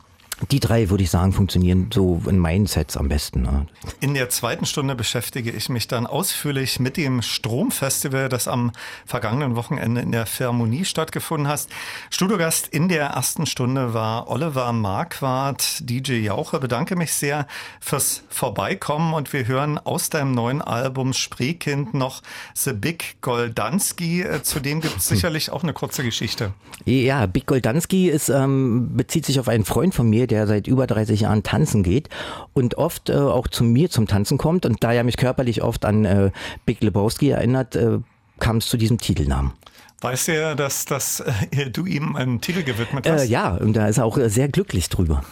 Die 0.51 0.61
drei, 0.61 0.91
würde 0.91 1.05
ich 1.05 1.11
sagen, 1.11 1.33
funktionieren 1.33 1.91
so 1.93 2.21
in 2.29 2.39
meinen 2.39 2.67
Sets 2.67 2.97
am 2.97 3.09
besten. 3.09 3.43
Ne? 3.43 3.67
In 4.01 4.15
der 4.15 4.29
zweiten 4.31 4.67
Stunde 4.67 4.95
beschäftige 4.95 5.51
ich 5.51 5.69
mich 5.69 5.87
dann 5.87 6.07
ausführlich 6.07 6.81
mit 6.81 6.97
dem 6.97 7.23
Stromfestival, 7.23 8.29
das 8.29 8.49
am 8.49 8.73
vergangenen 9.07 9.55
Wochenende 9.57 10.01
in 10.01 10.13
der 10.13 10.27
Philharmonie 10.27 10.85
stattgefunden 10.85 11.49
hat. 11.49 11.67
Studiogast 12.11 12.69
in 12.69 12.89
der 12.89 13.07
ersten 13.07 13.47
Stunde 13.47 13.95
war 13.95 14.29
Oliver 14.29 14.73
Marquardt, 14.73 15.89
DJ 15.89 16.15
Jauche. 16.15 16.59
Bedanke 16.59 16.97
mich 16.97 17.13
sehr 17.13 17.47
fürs 17.81 18.23
Vorbeikommen 18.29 19.15
und 19.15 19.33
wir 19.33 19.47
hören 19.47 19.79
aus 19.79 20.11
deinem 20.11 20.33
neuen 20.33 20.63
Album 20.63 21.13
Spreekind 21.13 21.95
noch 21.95 22.23
The 22.55 22.73
Big 22.73 23.21
Goldanski. 23.21 24.23
Äh, 24.23 24.43
Zudem 24.43 24.81
gibt 24.81 24.97
es 24.97 25.09
sicherlich 25.09 25.51
auch 25.51 25.63
eine 25.63 25.73
kurze 25.73 26.03
Geschichte. 26.03 26.53
Ja, 26.85 27.27
Big 27.27 27.47
Goldanski 27.47 28.09
ist, 28.09 28.29
ähm, 28.29 28.91
bezieht 28.97 29.27
sich 29.27 29.39
auf 29.41 29.49
einen 29.49 29.65
Freund 29.65 29.95
von 29.95 30.09
mir, 30.11 30.24
der 30.27 30.47
seit 30.47 30.67
über 30.67 30.87
30 30.87 31.21
Jahren 31.21 31.43
tanzen 31.43 31.83
geht 31.83 32.09
und 32.53 32.77
oft 32.77 33.11
äh, 33.11 33.15
auch 33.15 33.49
zu 33.49 33.65
mir 33.65 33.91
zum 33.91 34.07
Tanzen 34.07 34.39
kommt. 34.39 34.67
Und 34.67 34.83
da 34.85 34.93
er 34.93 35.05
mich 35.05 35.17
körperlich 35.17 35.63
oft 35.63 35.85
an 35.85 36.05
äh, 36.05 36.31
Big 36.67 36.83
Lebowski 36.83 37.31
erinnert, 37.31 37.77
äh, 37.77 37.99
kam 38.39 38.59
es 38.59 38.67
zu 38.67 38.77
diesem 38.77 38.99
Titelnamen. 38.99 39.53
Weiß 40.01 40.29
er, 40.29 40.55
dass, 40.55 40.85
dass 40.85 41.21
äh, 41.21 41.71
du 41.71 41.87
ihm 41.87 42.15
einen 42.15 42.41
Titel 42.41 42.63
gewidmet 42.63 43.09
hast? 43.09 43.23
Äh, 43.23 43.27
ja, 43.27 43.55
und 43.55 43.73
da 43.75 43.87
ist 43.89 43.99
er 43.99 44.05
auch 44.05 44.19
äh, 44.19 44.29
sehr 44.29 44.49
glücklich 44.49 44.91
drüber. 44.91 45.25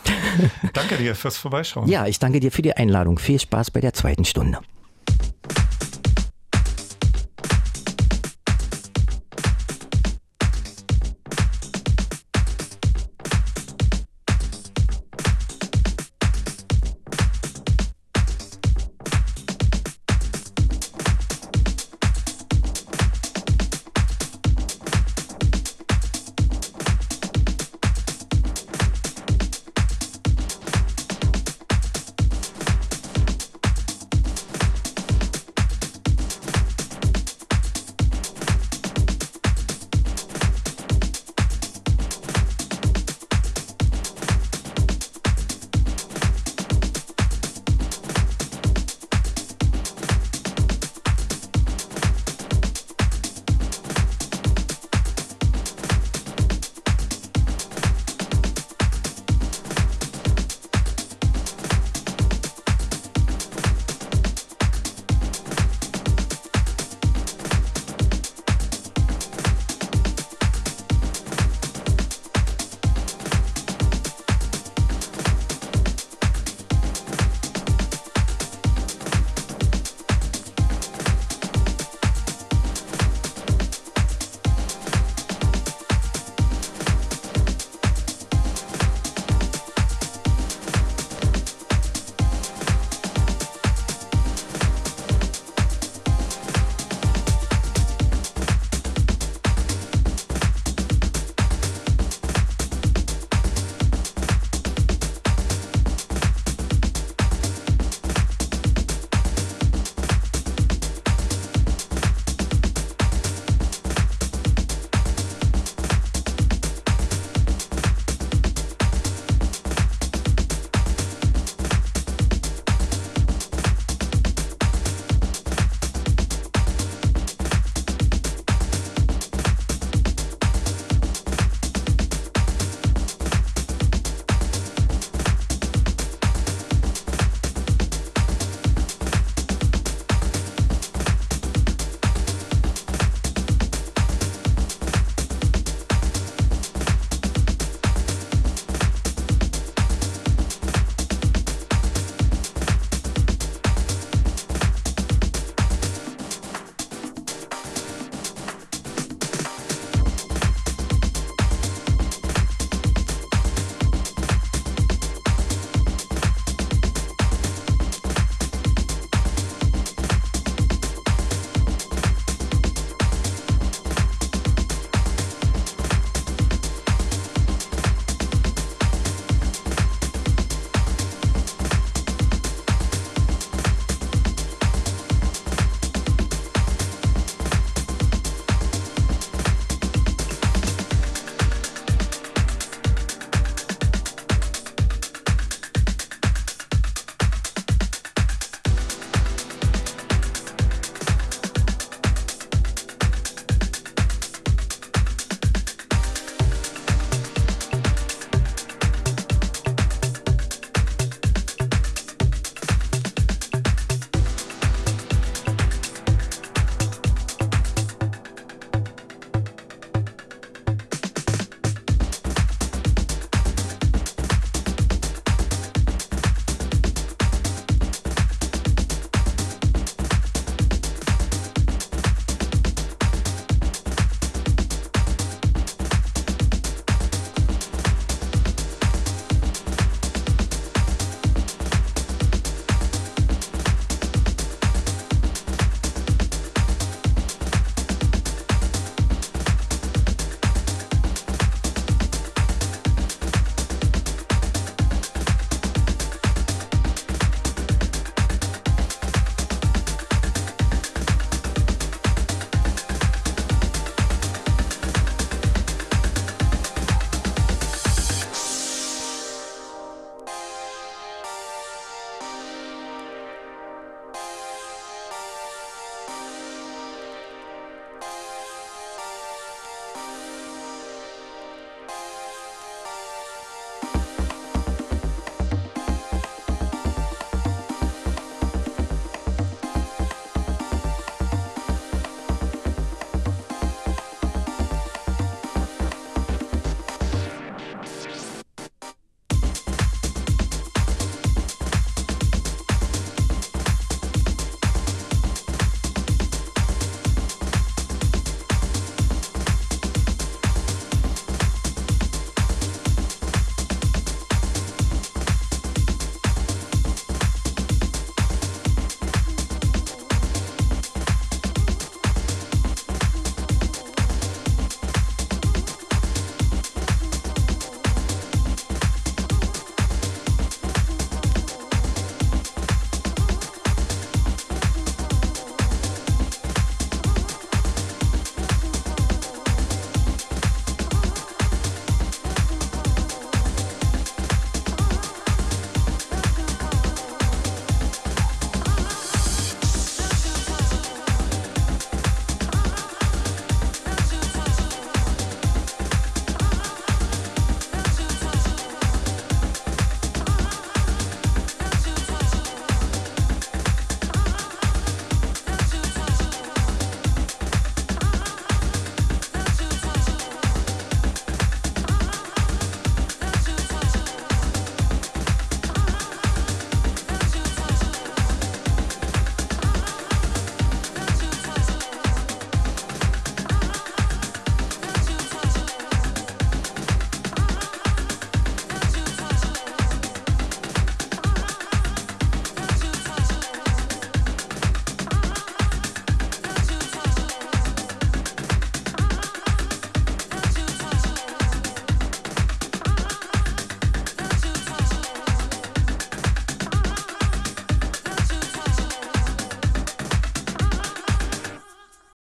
danke 0.73 0.97
dir 0.97 1.15
fürs 1.15 1.37
Vorbeischauen. 1.37 1.89
Ja, 1.89 2.07
ich 2.07 2.19
danke 2.19 2.41
dir 2.41 2.51
für 2.51 2.63
die 2.63 2.75
Einladung. 2.75 3.19
Viel 3.19 3.39
Spaß 3.39 3.71
bei 3.71 3.81
der 3.81 3.93
zweiten 3.93 4.25
Stunde. 4.25 4.59